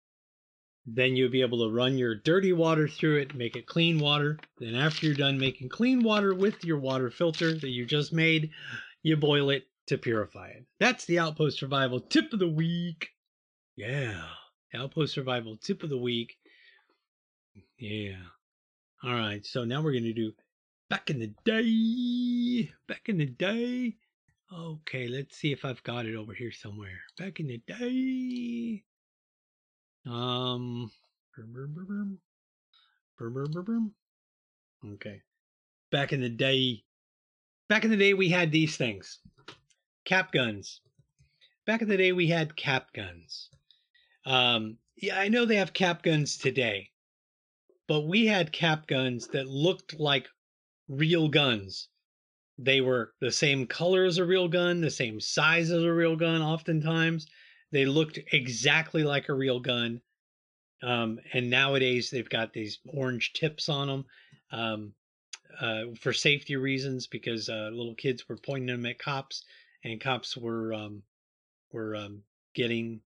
[0.90, 4.40] Then you'll be able to run your dirty water through it, make it clean water.
[4.58, 8.52] Then, after you're done making clean water with your water filter that you just made,
[9.04, 10.65] you boil it to purify it.
[10.80, 13.10] That's the Outpost Survival tip of the week.
[13.76, 14.23] Yeah.
[14.76, 16.38] Outpost Survival tip of the week.
[17.80, 18.17] Yeah.
[19.04, 19.45] All right.
[19.45, 20.34] So now we're going to do
[20.89, 23.95] back in the day, back in the day.
[24.54, 27.02] Okay, let's see if I've got it over here somewhere.
[27.17, 28.84] Back in the day.
[30.10, 30.89] Um.
[34.93, 35.21] Okay.
[35.91, 36.84] Back in the day.
[37.67, 39.19] Back in the day, we had these things
[40.08, 40.80] cap guns.
[41.65, 43.50] Back in the day, we had cap guns.
[44.26, 46.91] Um, yeah, I know they have cap guns today,
[47.88, 50.30] but we had cap guns that looked like
[50.88, 51.89] real guns.
[52.58, 56.15] They were the same color as a real gun, the same size as a real
[56.15, 57.28] gun, oftentimes.
[57.74, 60.02] They looked exactly like a real gun.
[60.82, 64.06] Um, and nowadays they've got these orange tips on them
[64.52, 64.93] um,
[65.60, 69.43] uh, for safety reasons because uh, little kids were pointing them at cops
[69.91, 71.04] and cops were um,
[71.71, 72.23] were um,
[72.54, 73.02] getting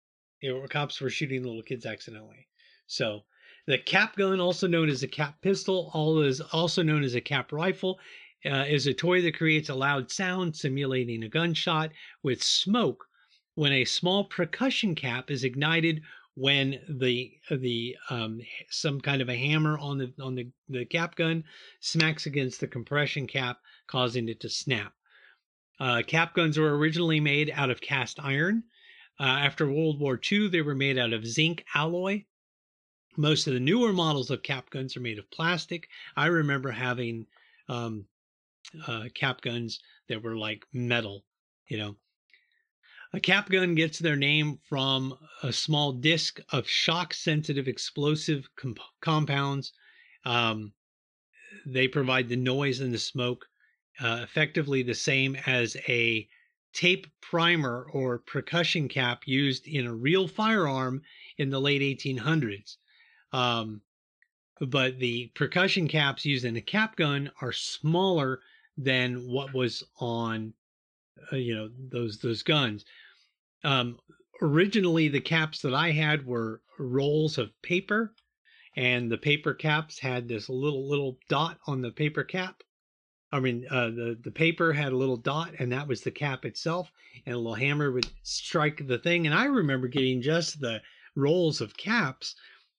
[0.40, 2.46] you know, cops were shooting little kids accidentally.
[2.86, 3.24] So
[3.66, 7.20] the cap gun, also known as a cap pistol, all is also known as a
[7.20, 7.98] cap rifle,
[8.44, 11.90] uh, is a toy that creates a loud sound simulating a gunshot
[12.22, 13.06] with smoke
[13.54, 16.02] when a small percussion cap is ignited
[16.34, 21.16] when the the um, some kind of a hammer on the on the, the cap
[21.16, 21.42] gun
[21.80, 24.92] smacks against the compression cap causing it to snap
[25.78, 28.64] uh, cap guns were originally made out of cast iron.
[29.18, 32.24] Uh, after world war ii they were made out of zinc alloy.
[33.16, 35.88] Most of the newer models of cap guns are made of plastic.
[36.16, 37.26] I remember having
[37.68, 38.06] um,
[38.86, 41.24] uh, cap guns that were like metal
[41.68, 41.96] you know.
[43.12, 48.80] A cap gun gets their name from a small disc of shock sensitive explosive comp-
[49.00, 49.72] compounds.
[50.24, 50.72] Um,
[51.64, 53.46] they provide the noise and the smoke,
[54.00, 56.28] uh, effectively the same as a
[56.72, 61.02] tape primer or percussion cap used in a real firearm
[61.38, 62.76] in the late 1800s.
[63.32, 63.80] Um,
[64.60, 68.40] but the percussion caps used in a cap gun are smaller
[68.76, 70.52] than what was on,
[71.32, 72.84] uh, you know, those those guns.
[73.64, 73.98] Um,
[74.42, 78.14] originally, the caps that I had were rolls of paper,
[78.76, 82.62] and the paper caps had this little little dot on the paper cap.
[83.36, 86.44] I mean, uh, the the paper had a little dot, and that was the cap
[86.44, 86.90] itself,
[87.24, 89.26] and a little hammer would strike the thing.
[89.26, 90.80] And I remember getting just the
[91.14, 92.34] rolls of caps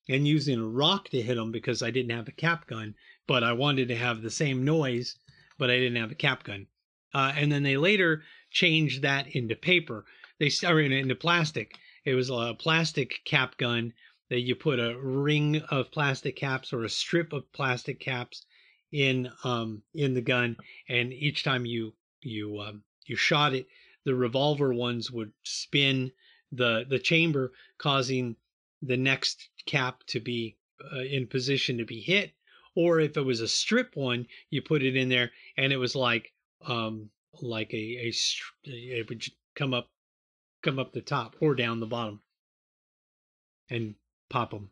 [0.09, 2.95] and using a rock to hit them because I didn't have a cap gun,
[3.27, 5.15] but I wanted to have the same noise,
[5.57, 6.67] but I didn't have a cap gun.
[7.13, 10.05] Uh, and then they later changed that into paper
[10.39, 11.79] they started into plastic.
[12.05, 13.93] It was a plastic cap gun
[14.29, 18.45] that you put a ring of plastic caps or a strip of plastic caps
[18.91, 20.55] in um in the gun,
[20.88, 23.67] and each time you you um, you shot it,
[24.05, 26.11] the revolver ones would spin
[26.51, 28.35] the the chamber, causing
[28.81, 30.57] the next cap to be
[30.93, 32.33] uh, in position to be hit.
[32.75, 35.95] Or if it was a strip one, you put it in there, and it was
[35.95, 36.33] like
[36.65, 37.09] um
[37.41, 38.13] like a a
[38.63, 39.25] it would
[39.55, 39.89] come up
[40.61, 42.21] come up the top or down the bottom
[43.69, 43.95] and
[44.29, 44.69] pop them.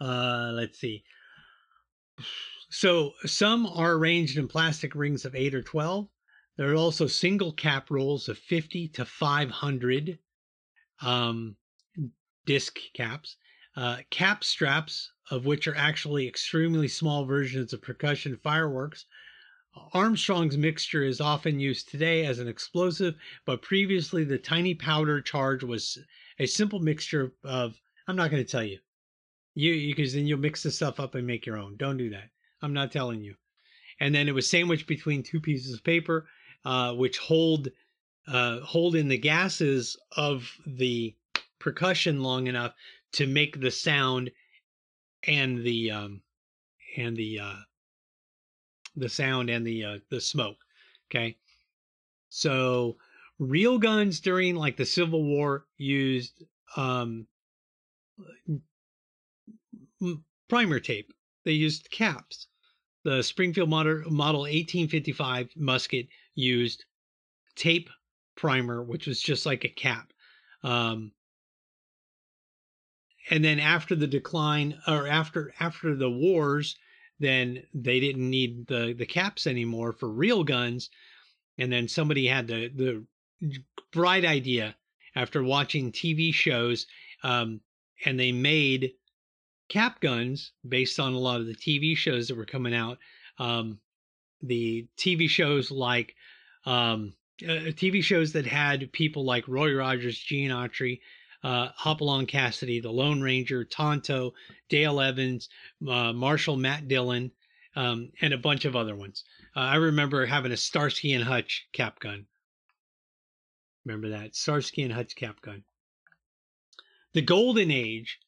[0.00, 1.04] Uh, let's see.
[2.68, 6.08] So some are arranged in plastic rings of 8 or 12.
[6.56, 10.18] There are also single cap rolls of 50 to 500
[11.02, 11.56] um,
[12.44, 13.36] disc caps.
[13.76, 19.04] Uh, cap straps, of which are actually extremely small versions of percussion fireworks,
[19.92, 23.14] Armstrong's mixture is often used today as an explosive,
[23.44, 25.98] but previously the tiny powder charge was
[26.38, 28.78] a simple mixture of, I'm not going to tell you.
[29.54, 31.76] You because then you'll mix the stuff up and make your own.
[31.76, 32.30] Don't do that.
[32.62, 33.34] I'm not telling you.
[34.00, 36.26] And then it was sandwiched between two pieces of paper,
[36.64, 37.68] uh, which hold
[38.28, 41.14] uh, hold in the gases of the
[41.58, 42.74] percussion long enough
[43.12, 44.30] to make the sound
[45.26, 46.20] and the um,
[46.96, 47.56] and the uh,
[48.96, 50.58] the sound and the uh, the smoke.
[51.10, 51.36] Okay,
[52.28, 52.96] so
[53.38, 56.44] real guns during like the Civil War used
[56.76, 57.26] um,
[60.48, 61.12] primer tape.
[61.46, 62.48] They used caps.
[63.04, 66.84] The Springfield model, model 1855 musket used
[67.54, 67.88] tape
[68.36, 70.12] primer, which was just like a cap.
[70.62, 71.12] Um,
[73.30, 76.76] and then after the decline, or after after the wars,
[77.18, 80.90] then they didn't need the the caps anymore for real guns
[81.58, 83.04] and then somebody had the the
[83.92, 84.76] bright idea
[85.14, 86.86] after watching TV shows
[87.22, 87.60] um,
[88.04, 88.92] and they made
[89.68, 92.98] cap guns based on a lot of the TV shows that were coming out
[93.38, 93.78] um,
[94.42, 96.14] the TV shows like
[96.64, 97.14] um,
[97.44, 101.00] uh, TV shows that had people like Roy Rogers, Gene Autry,
[101.42, 104.34] uh, Hopalong Cassidy, the Lone Ranger, Tonto,
[104.68, 105.48] Dale Evans,
[105.88, 107.30] uh, Marshall Matt Dillon,
[107.76, 109.24] um, and a bunch of other ones.
[109.54, 112.26] Uh, I remember having a Starsky and Hutch cap gun.
[113.84, 115.62] Remember that Starsky and Hutch cap gun.
[117.12, 118.18] The golden age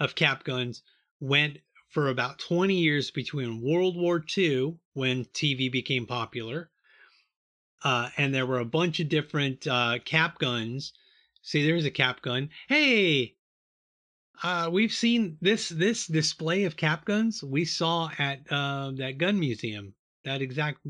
[0.00, 0.82] of cap guns
[1.20, 1.58] went
[1.90, 6.70] for about 20 years between World War II, when TV became popular,
[7.82, 10.92] uh, and there were a bunch of different uh, cap guns.
[11.42, 12.50] See, there's a cap gun.
[12.68, 13.36] Hey,
[14.42, 17.42] uh, we've seen this this display of cap guns.
[17.42, 19.94] We saw at uh, that gun museum.
[20.24, 20.86] That exact,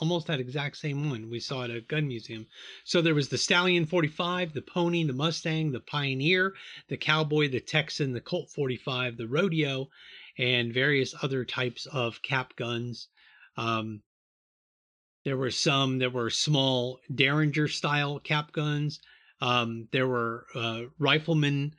[0.00, 2.46] almost that exact same one we saw at a gun museum.
[2.84, 6.54] So there was the Stallion 45, the Pony, the Mustang, the Pioneer,
[6.88, 9.88] the Cowboy, the Texan, the Colt 45, the Rodeo,
[10.38, 13.08] and various other types of cap guns.
[13.56, 14.02] Um,
[15.24, 19.00] there were some that were small Derringer style cap guns.
[19.40, 21.74] Um, there were uh, rifleman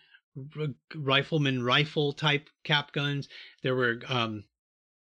[0.95, 3.29] rifleman rifle type cap guns.
[3.61, 4.45] There were um,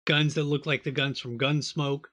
[0.07, 2.05] guns that looked like the guns from Gunsmoke.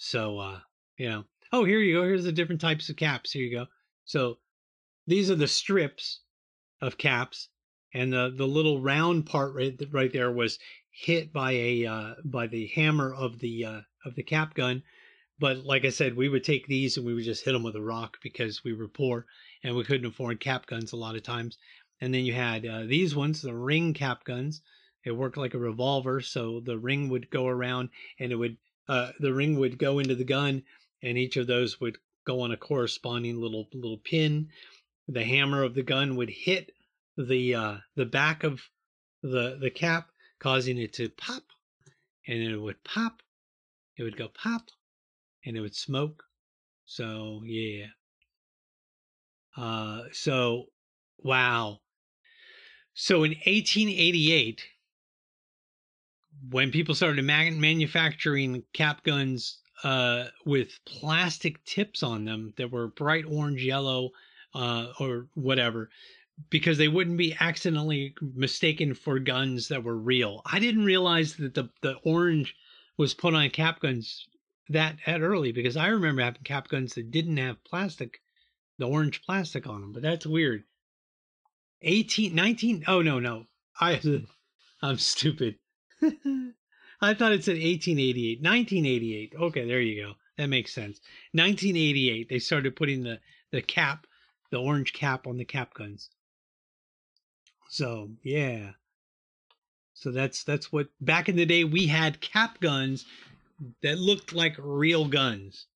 [0.00, 0.60] So uh,
[0.96, 2.04] you know, oh here you go.
[2.04, 3.32] Here's the different types of caps.
[3.32, 3.66] Here you go.
[4.04, 4.38] So
[5.08, 6.20] these are the strips
[6.80, 7.48] of caps
[7.92, 12.46] and the the little round part right right there was hit by a uh, by
[12.46, 14.84] the hammer of the uh, of the cap gun.
[15.40, 17.74] But like I said, we would take these and we would just hit them with
[17.74, 19.26] a rock because we were poor
[19.64, 21.58] and we couldn't afford cap guns a lot of times.
[22.00, 24.62] And then you had uh, these ones, the ring cap guns.
[25.04, 27.88] It worked like a revolver, so the ring would go around
[28.20, 28.58] and it would
[28.88, 30.62] uh, the ring would go into the gun,
[31.02, 34.48] and each of those would go on a corresponding little little pin.
[35.06, 36.72] The hammer of the gun would hit
[37.16, 38.62] the uh, the back of
[39.22, 41.44] the the cap, causing it to pop,
[42.26, 43.22] and it would pop.
[43.96, 44.68] It would go pop,
[45.44, 46.24] and it would smoke.
[46.86, 47.86] So yeah.
[49.56, 50.66] Uh, so
[51.18, 51.80] wow.
[52.94, 54.64] So in 1888,
[56.50, 62.88] when people started man- manufacturing cap guns uh, with plastic tips on them that were
[62.88, 64.10] bright orange, yellow,
[64.54, 65.90] uh, or whatever,
[66.50, 70.42] because they wouldn't be accidentally mistaken for guns that were real.
[70.46, 72.54] I didn't realize that the the orange
[72.96, 74.26] was put on cap guns
[74.68, 78.20] that that early because I remember having cap guns that didn't have plastic,
[78.78, 79.92] the orange plastic on them.
[79.92, 80.64] But that's weird.
[81.82, 83.44] 18, 19, oh no, no.
[83.80, 84.00] I
[84.82, 85.56] I'm stupid.
[87.00, 88.42] I thought it said 1888.
[88.42, 89.34] 1988.
[89.40, 90.12] Okay, there you go.
[90.36, 91.00] That makes sense.
[91.32, 93.20] 1988, they started putting the
[93.50, 94.06] the cap,
[94.50, 96.10] the orange cap on the cap guns.
[97.68, 98.72] So yeah.
[99.94, 103.04] So that's that's what back in the day we had cap guns
[103.82, 105.66] that looked like real guns.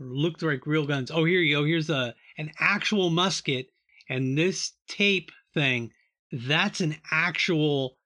[0.00, 1.10] Looked like real guns.
[1.10, 1.64] Oh, here you go.
[1.64, 3.70] Here's a an actual musket,
[4.08, 5.92] and this tape thing,
[6.32, 7.97] that's an actual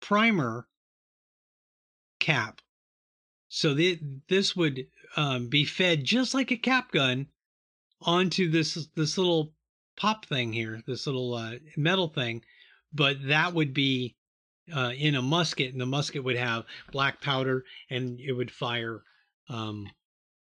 [0.00, 0.66] primer
[2.18, 2.60] cap.
[3.48, 3.98] So the,
[4.28, 4.86] this would
[5.16, 7.26] um, be fed just like a cap gun
[8.02, 9.52] onto this this little
[9.96, 12.42] pop thing here, this little uh, metal thing,
[12.92, 14.16] but that would be
[14.74, 19.02] uh, in a musket, and the musket would have black powder, and it would fire,
[19.48, 19.86] um,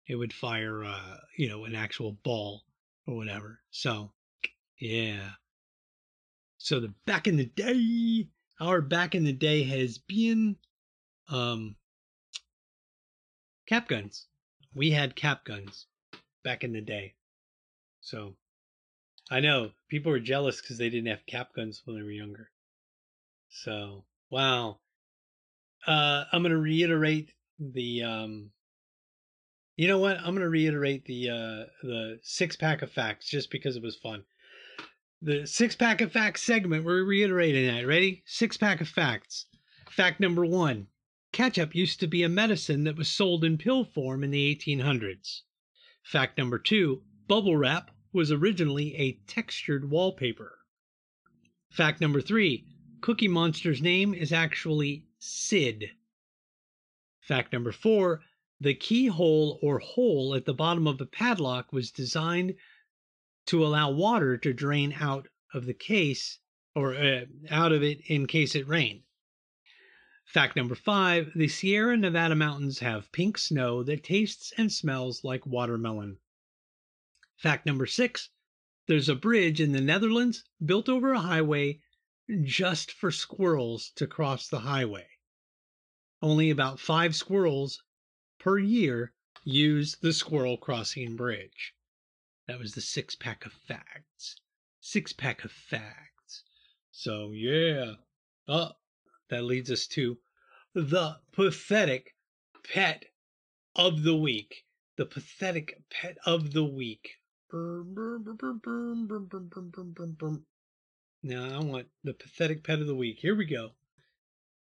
[0.07, 2.63] it would fire, uh, you know, an actual ball
[3.07, 3.61] or whatever.
[3.71, 4.13] So,
[4.79, 5.31] yeah.
[6.59, 8.29] So the back in the day,
[8.61, 10.57] our back in the day has been,
[11.29, 11.77] um,
[13.67, 14.27] cap guns.
[14.75, 15.87] We had cap guns
[16.45, 17.15] back in the day.
[18.01, 18.37] So
[19.31, 22.51] I know people were jealous because they didn't have cap guns when they were younger.
[23.49, 24.79] So wow.
[25.87, 28.03] Uh, I'm gonna reiterate the.
[28.03, 28.51] Um,
[29.77, 30.19] you know what?
[30.19, 34.25] I'm gonna reiterate the uh, the six pack of facts just because it was fun.
[35.23, 36.83] The six pack of facts segment.
[36.83, 37.87] We're reiterating that.
[37.87, 38.23] Ready?
[38.25, 39.45] Six pack of facts.
[39.91, 40.87] Fact number one:
[41.31, 45.43] Ketchup used to be a medicine that was sold in pill form in the 1800s.
[46.03, 50.61] Fact number two: Bubble wrap was originally a textured wallpaper.
[51.71, 52.65] Fact number three
[53.03, 55.91] Cookie Monster's name is actually Sid.
[57.21, 58.23] Fact number four
[58.59, 62.55] the keyhole or hole at the bottom of the padlock was designed
[63.51, 66.39] to allow water to drain out of the case
[66.77, 69.03] or uh, out of it in case it rained.
[70.25, 75.45] Fact number five the Sierra Nevada mountains have pink snow that tastes and smells like
[75.45, 76.19] watermelon.
[77.39, 78.31] Fact number six
[78.87, 81.81] there's a bridge in the Netherlands built over a highway
[82.45, 85.09] just for squirrels to cross the highway.
[86.23, 87.83] Only about five squirrels
[88.39, 91.75] per year use the squirrel crossing bridge.
[92.51, 94.41] That was the six pack of facts.
[94.81, 96.43] Six pack of facts.
[96.91, 97.93] So, yeah.
[98.49, 98.73] Oh,
[99.29, 100.19] that leads us to
[100.75, 102.17] the pathetic
[102.65, 103.05] pet
[103.77, 104.65] of the week.
[104.97, 107.19] The pathetic pet of the week.
[111.23, 113.21] Now I want the pathetic pet of the week.
[113.21, 113.71] Here we go.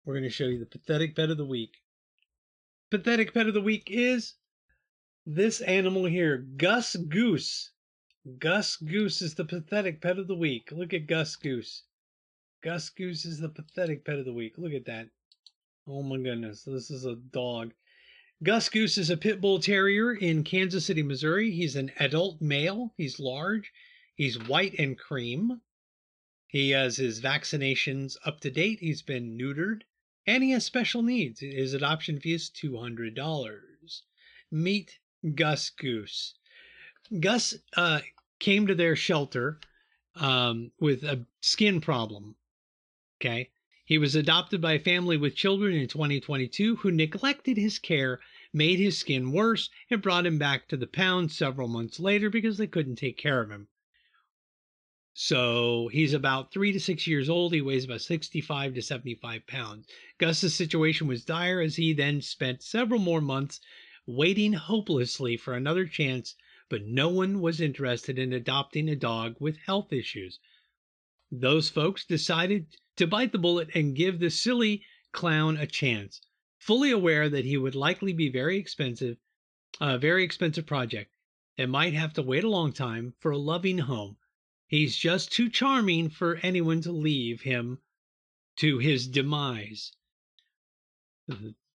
[0.04, 1.82] We're going to show you the pathetic pet of the week.
[2.92, 4.34] Pathetic pet of the week is
[5.26, 7.72] this animal here, Gus Goose.
[8.38, 10.70] Gus Goose is the pathetic pet of the week.
[10.72, 11.84] Look at Gus Goose.
[12.60, 14.58] Gus Goose is the pathetic pet of the week.
[14.58, 15.08] Look at that.
[15.88, 16.64] Oh my goodness.
[16.64, 17.72] This is a dog.
[18.42, 21.50] Gus Goose is a pit bull terrier in Kansas City, Missouri.
[21.50, 22.92] He's an adult male.
[22.98, 23.72] He's large.
[24.14, 25.62] He's white and cream.
[26.46, 28.80] He has his vaccinations up to date.
[28.80, 29.84] He's been neutered.
[30.26, 31.40] And he has special needs.
[31.40, 34.02] His adoption fee is $200.
[34.50, 34.98] Meet
[35.34, 36.34] Gus Goose.
[37.18, 38.00] Gus uh,
[38.38, 39.58] came to their shelter
[40.14, 42.36] um, with a skin problem.
[43.20, 43.50] Okay.
[43.84, 48.20] He was adopted by a family with children in 2022 who neglected his care,
[48.52, 52.56] made his skin worse, and brought him back to the pound several months later because
[52.56, 53.66] they couldn't take care of him.
[55.12, 57.52] So he's about three to six years old.
[57.52, 59.88] He weighs about 65 to 75 pounds.
[60.18, 63.60] Gus's situation was dire as he then spent several more months
[64.06, 66.36] waiting hopelessly for another chance,
[66.70, 70.38] but no one was interested in adopting a dog with health issues.
[71.30, 76.20] Those folks decided to bite the bullet and give the silly clown a chance,
[76.58, 79.18] fully aware that he would likely be very expensive,
[79.80, 81.12] a very expensive project,
[81.58, 84.16] and might have to wait a long time for a loving home.
[84.68, 87.80] He's just too charming for anyone to leave him
[88.56, 89.92] to his demise.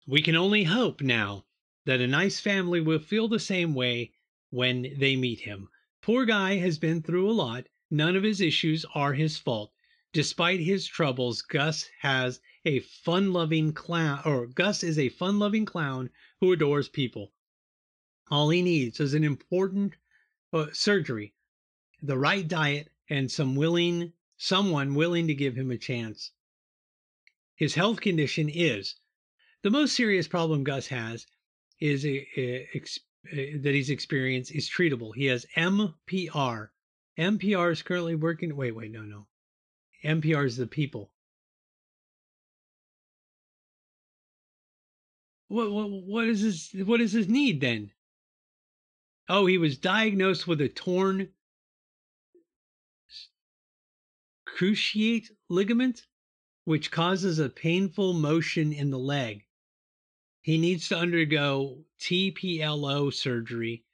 [0.05, 1.45] We can only hope now
[1.85, 4.11] that a nice family will feel the same way
[4.51, 5.67] when they meet him.
[6.01, 7.67] Poor guy has been through a lot.
[7.89, 9.73] None of his issues are his fault.
[10.13, 16.51] Despite his troubles, Gus has a fun-loving clown, or Gus is a fun-loving clown who
[16.51, 17.33] adores people.
[18.29, 19.93] All he needs is an important
[20.53, 21.33] uh, surgery,
[22.01, 26.31] the right diet, and some willing someone willing to give him a chance.
[27.55, 28.95] His health condition is
[29.61, 31.27] the most serious problem Gus has
[31.79, 32.81] is a, a, a,
[33.29, 35.13] Eh, that he's experienced is treatable.
[35.15, 36.69] He has MPR.
[37.17, 38.55] MPR is currently working.
[38.55, 39.27] Wait, wait, no, no.
[40.03, 41.11] MPR is the people.
[45.49, 47.91] What, what, what is his what is his need then?
[49.27, 51.29] Oh, he was diagnosed with a torn
[54.47, 56.07] cruciate ligament,
[56.65, 59.45] which causes a painful motion in the leg.
[60.41, 63.85] He needs to undergo TPLO surgery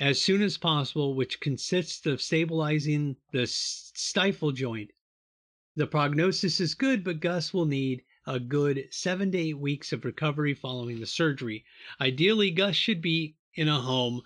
[0.00, 4.90] as soon as possible, which consists of stabilizing the stifle joint.
[5.76, 10.04] The prognosis is good, but Gus will need a good seven to eight weeks of
[10.04, 11.64] recovery following the surgery.
[12.00, 14.22] Ideally, Gus should be in a home,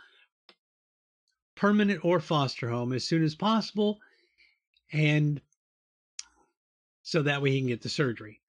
[1.56, 3.98] permanent or foster home, as soon as possible,
[4.92, 5.42] and
[7.02, 8.40] so that way he can get the surgery.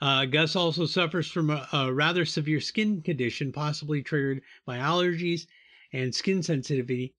[0.00, 5.46] Uh, Gus also suffers from a, a rather severe skin condition, possibly triggered by allergies
[5.92, 7.14] and skin sensitivity.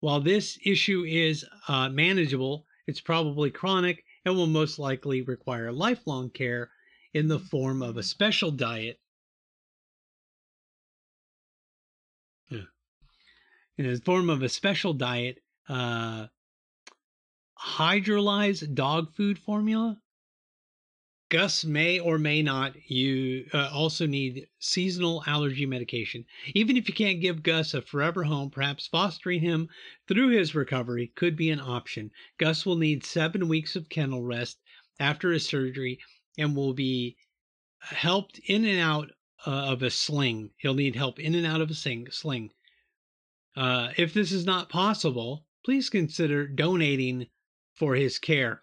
[0.00, 6.30] While this issue is uh, manageable, it's probably chronic and will most likely require lifelong
[6.30, 6.70] care
[7.12, 8.98] in the form of a special diet.
[12.50, 12.66] In
[13.78, 16.26] the form of a special diet, uh,
[17.58, 19.99] hydrolyzed dog food formula
[21.30, 26.26] Gus may or may not you uh, also need seasonal allergy medication.
[26.56, 29.68] Even if you can't give Gus a forever home, perhaps fostering him
[30.08, 32.10] through his recovery could be an option.
[32.36, 34.58] Gus will need seven weeks of kennel rest
[34.98, 36.00] after his surgery
[36.36, 37.16] and will be
[37.78, 39.12] helped in and out
[39.46, 40.50] uh, of a sling.
[40.56, 42.50] He'll need help in and out of a sing, sling.
[43.54, 47.28] Uh, if this is not possible, please consider donating
[47.76, 48.62] for his care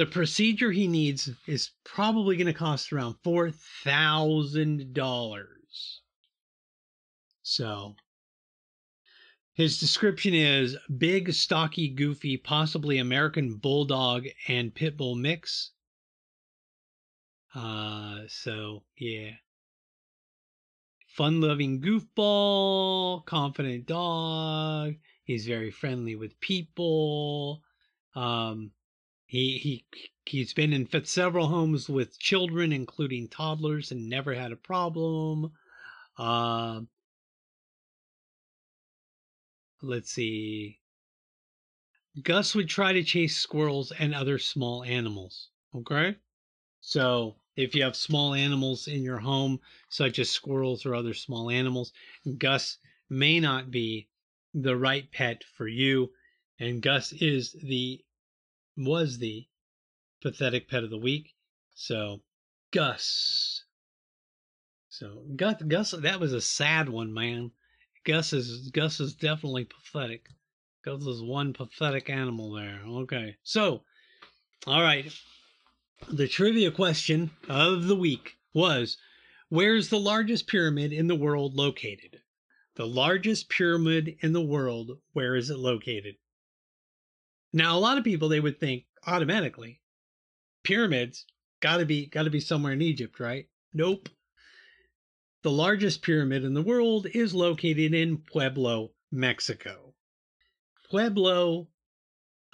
[0.00, 5.44] the procedure he needs is probably going to cost around $4,000.
[7.42, 7.96] So
[9.52, 15.72] his description is big, stocky, goofy, possibly American bulldog and pit bull mix.
[17.54, 19.32] Uh, so yeah.
[21.08, 24.94] Fun loving goofball, confident dog.
[25.24, 27.60] He's very friendly with people.
[28.14, 28.70] Um,
[29.30, 29.84] he he
[30.26, 35.52] he's been in several homes with children, including toddlers, and never had a problem.
[36.18, 36.80] Uh,
[39.82, 40.80] let's see.
[42.20, 45.50] Gus would try to chase squirrels and other small animals.
[45.76, 46.16] Okay,
[46.80, 51.50] so if you have small animals in your home, such as squirrels or other small
[51.50, 51.92] animals,
[52.36, 52.78] Gus
[53.08, 54.08] may not be
[54.52, 56.10] the right pet for you.
[56.58, 58.04] And Gus is the,
[58.84, 59.46] was the
[60.22, 61.34] pathetic pet of the week.
[61.74, 62.22] So,
[62.72, 63.64] Gus.
[64.88, 67.52] So, Gus, Gus, that was a sad one, man.
[68.04, 70.26] Gus is, Gus is definitely pathetic.
[70.84, 72.80] Gus is one pathetic animal there.
[72.86, 73.36] Okay.
[73.42, 73.82] So,
[74.66, 75.12] all right.
[76.08, 78.96] The trivia question of the week was
[79.48, 82.20] Where's the largest pyramid in the world located?
[82.76, 86.16] The largest pyramid in the world, where is it located?
[87.52, 89.80] Now, a lot of people they would think automatically
[90.62, 91.26] pyramids
[91.60, 93.48] got to be got to be somewhere in Egypt, right?
[93.72, 94.08] Nope.
[95.42, 99.94] The largest pyramid in the world is located in Pueblo, Mexico.
[100.90, 101.68] Pueblo,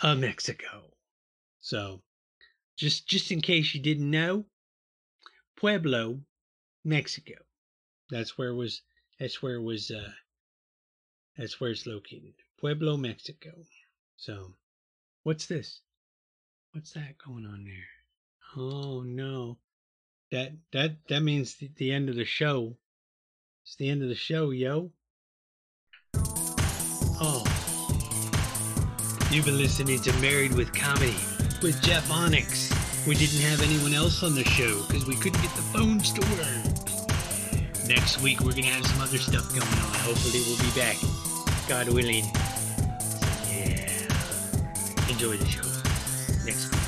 [0.01, 0.95] uh, Mexico.
[1.61, 2.03] So,
[2.77, 4.47] just just in case you didn't know,
[5.57, 6.21] Pueblo,
[6.85, 7.35] Mexico.
[8.11, 8.83] That's where was
[9.19, 10.13] that's where was uh
[11.37, 12.35] that's where it's located.
[12.61, 13.51] Pueblo, Mexico.
[14.17, 14.55] So,
[15.27, 15.81] what's this?
[16.71, 18.63] What's that going on there?
[18.65, 19.59] Oh no.
[20.31, 22.77] That that that means the, the end of the show.
[23.65, 24.93] It's the end of the show, yo.
[27.19, 27.43] Oh.
[29.33, 31.17] You've been listening to Married with Comedy
[31.61, 32.71] with Jeff Onyx.
[33.05, 36.21] We didn't have anyone else on the show because we couldn't get the phones to
[36.21, 37.89] work.
[37.89, 39.95] Next week we're gonna have some other stuff going on.
[40.07, 40.97] Hopefully we'll be back.
[41.69, 42.25] God willing.
[45.09, 45.63] Enjoy the show.
[46.45, 46.86] Next week.